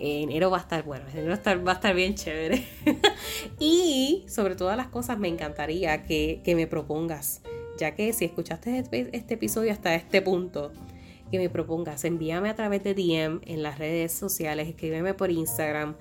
enero 0.00 0.50
va 0.50 0.58
a 0.58 0.60
estar 0.60 0.82
bueno, 0.82 1.04
enero 1.10 1.28
va 1.28 1.72
a 1.72 1.74
estar, 1.74 1.94
bien 1.94 2.14
chévere. 2.14 2.64
y 3.58 4.24
sobre 4.28 4.56
todas 4.56 4.76
las 4.76 4.88
cosas 4.88 5.18
me 5.18 5.28
encantaría 5.28 6.02
que, 6.04 6.42
me 6.56 6.66
propongas, 6.66 7.42
ya 7.78 7.94
que 7.94 8.12
si 8.12 8.24
escuchaste 8.24 8.78
este, 8.78 9.10
este, 9.12 9.34
episodio 9.34 9.72
hasta 9.72 9.94
este 9.94 10.22
punto, 10.22 10.72
que 11.30 11.38
me 11.38 11.48
propongas, 11.48 12.04
envíame 12.04 12.48
a 12.48 12.56
través 12.56 12.82
de 12.82 12.94
DM 12.94 13.40
en 13.46 13.62
las 13.62 13.78
redes 13.78 14.12
sociales, 14.12 14.68
escríbeme 14.68 15.14
por 15.14 15.30
Instagram 15.30 15.94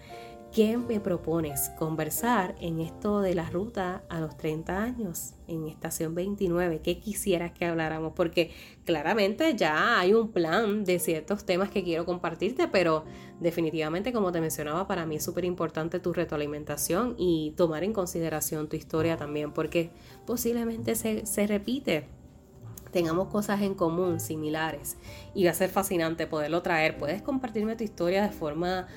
¿Qué 0.52 0.78
me 0.78 1.00
propones 1.00 1.70
conversar 1.78 2.56
en 2.60 2.80
esto 2.80 3.22
de 3.22 3.36
la 3.36 3.48
ruta 3.52 4.02
a 4.10 4.20
los 4.20 4.36
30 4.36 4.82
años, 4.82 5.36
en 5.48 5.68
estación 5.68 6.16
29? 6.16 6.82
¿Qué 6.82 7.00
quisieras 7.00 7.52
que 7.52 7.66
habláramos? 7.66 8.14
Porque 8.16 8.50
claramente 8.84 9.56
ya 9.56 10.00
hay 10.00 10.16
un 10.16 10.32
plan 10.32 10.86
de 10.86 10.98
ciertos 10.98 11.46
temas 11.46 11.70
que 11.70 11.84
quiero 11.84 12.04
compartirte, 12.04 12.68
pero 12.68 13.06
definitivamente, 13.40 14.12
como 14.12 14.32
te 14.32 14.42
mencionaba, 14.42 14.88
para 14.88 15.06
mí 15.06 15.18
es 15.18 15.24
súper 15.24 15.46
importante 15.46 16.00
tu 16.00 16.14
retroalimentación 16.14 17.14
y 17.20 17.54
tomar 17.56 17.84
en 17.84 17.94
consideración 17.94 18.70
tu 18.70 18.76
historia 18.76 19.18
también, 19.18 19.54
porque 19.54 19.92
posiblemente 20.26 20.96
se, 20.96 21.28
se 21.28 21.46
repite 21.46 22.08
tengamos 22.92 23.28
cosas 23.28 23.62
en 23.62 23.76
común, 23.76 24.20
similares, 24.20 24.98
y 25.36 25.46
va 25.46 25.52
a 25.52 25.54
ser 25.54 25.70
fascinante 25.70 26.26
poderlo 26.26 26.64
traer. 26.64 26.98
Puedes 26.98 27.22
compartirme 27.22 27.76
tu 27.76 27.84
historia 27.84 28.24
de 28.24 28.32
forma 28.32 28.88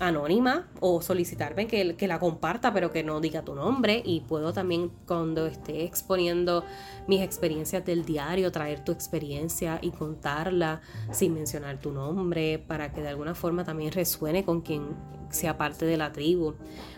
anónima 0.00 0.68
o 0.80 1.02
solicitarme 1.02 1.66
que, 1.66 1.96
que, 1.96 2.06
la 2.06 2.18
comparta 2.18 2.72
pero 2.72 2.90
que 2.90 3.02
no 3.02 3.20
diga 3.20 3.42
tu 3.42 3.54
nombre. 3.54 4.02
Y 4.04 4.20
puedo 4.20 4.52
también 4.52 4.90
cuando 5.06 5.46
esté 5.46 5.84
exponiendo 5.84 6.64
mis 7.06 7.22
experiencias 7.22 7.84
del 7.84 8.04
diario 8.04 8.52
traer 8.52 8.84
tu 8.84 8.92
experiencia 8.92 9.78
y 9.82 9.90
contarla 9.90 10.80
sin 11.10 11.34
mencionar 11.34 11.80
tu 11.80 11.90
nombre 11.90 12.58
para 12.58 12.92
que 12.92 13.00
de 13.00 13.08
alguna 13.08 13.34
forma 13.34 13.64
también 13.64 13.92
resuene 13.92 14.44
con 14.44 14.60
quien 14.60 14.96
sea 15.30 15.58
parte 15.58 15.84
de 15.84 15.96
la 15.96 16.12
tribu. 16.12 16.54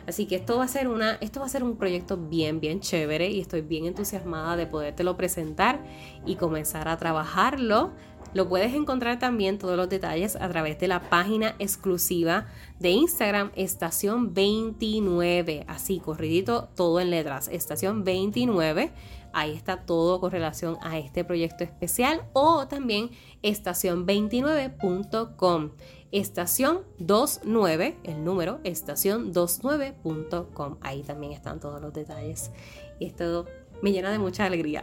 Así 0.07 0.27
que 0.27 0.37
esto 0.37 0.59
va 0.59 0.65
a 0.65 0.69
ser 0.69 0.89
una 0.89 1.13
esto 1.15 1.41
va 1.41 1.47
a 1.47 1.49
ser 1.49 1.63
un 1.63 1.77
proyecto 1.77 2.17
bien 2.17 2.61
bien 2.61 2.81
chévere 2.81 3.29
y 3.31 3.41
estoy 3.41 3.61
bien 3.63 3.87
entusiasmada 3.87 4.57
de 4.57 4.67
podértelo 4.67 5.17
presentar 5.17 5.81
y 6.27 6.37
comenzar 6.37 6.89
a 6.89 6.97
trabajarlo 6.97 7.93
lo 8.33 8.49
puedes 8.49 8.73
encontrar 8.75 9.19
también 9.19 9.59
todos 9.59 9.77
los 9.77 9.89
detalles 9.89 10.37
a 10.37 10.49
través 10.49 10.79
de 10.79 10.87
la 10.89 11.11
página 11.11 11.55
exclusiva 11.59 12.47
de 12.79 12.91
Instagram 12.91 13.51
Estación 13.57 14.35
29. 14.35 15.65
Así, 15.67 15.99
corridito, 15.99 16.69
todo 16.77 17.01
en 17.01 17.11
letras. 17.11 17.49
Estación 17.49 18.05
29. 18.05 18.93
Ahí 19.33 19.55
está 19.55 19.85
todo 19.85 20.21
con 20.21 20.31
relación 20.31 20.77
a 20.83 20.99
este 20.99 21.25
proyecto 21.25 21.65
especial 21.65 22.29
o 22.33 22.67
también 22.67 23.11
estación29.com. 23.43 25.71
Estación 26.13 26.83
29, 26.99 27.99
el 28.03 28.25
número, 28.25 28.59
estación29.com. 28.65 30.79
Ahí 30.81 31.03
también 31.03 31.33
están 31.33 31.61
todos 31.61 31.81
los 31.81 31.93
detalles. 31.93 32.51
Y 32.99 33.07
esto 33.07 33.47
me 33.83 33.93
llena 33.93 34.11
de 34.11 34.19
mucha 34.19 34.45
alegría. 34.45 34.83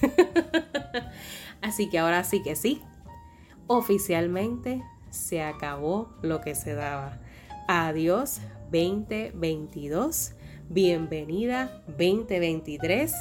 Así 1.66 1.88
que 1.88 1.98
ahora 1.98 2.22
sí 2.22 2.44
que 2.44 2.54
sí, 2.54 2.80
oficialmente 3.66 4.84
se 5.10 5.42
acabó 5.42 6.10
lo 6.22 6.40
que 6.40 6.54
se 6.54 6.74
daba. 6.74 7.18
Adiós 7.66 8.40
2022, 8.70 10.34
bienvenida 10.68 11.82
2023 11.88 13.12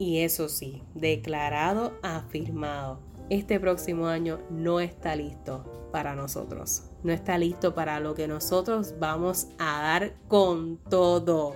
y 0.00 0.18
eso 0.18 0.48
sí, 0.48 0.82
declarado, 0.96 1.96
afirmado. 2.02 2.98
Este 3.28 3.60
próximo 3.60 4.08
año 4.08 4.40
no 4.50 4.80
está 4.80 5.14
listo 5.14 5.88
para 5.92 6.16
nosotros. 6.16 6.90
No 7.04 7.12
está 7.12 7.38
listo 7.38 7.72
para 7.72 8.00
lo 8.00 8.14
que 8.16 8.26
nosotros 8.26 8.96
vamos 8.98 9.46
a 9.60 9.80
dar 9.80 10.14
con 10.26 10.78
todo. 10.88 11.54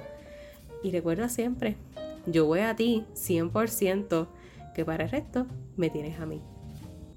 Y 0.81 0.93
recuerda 0.93 1.29
siempre, 1.29 1.77
yo 2.25 2.47
voy 2.47 2.61
a 2.61 2.77
ti 2.77 3.05
100% 3.15 4.29
que 4.77 4.85
para 4.85 5.05
el 5.05 5.11
resto 5.11 5.49
me 5.77 5.91
tienes 5.91 6.19
a 6.21 6.27
mí. 6.27 6.43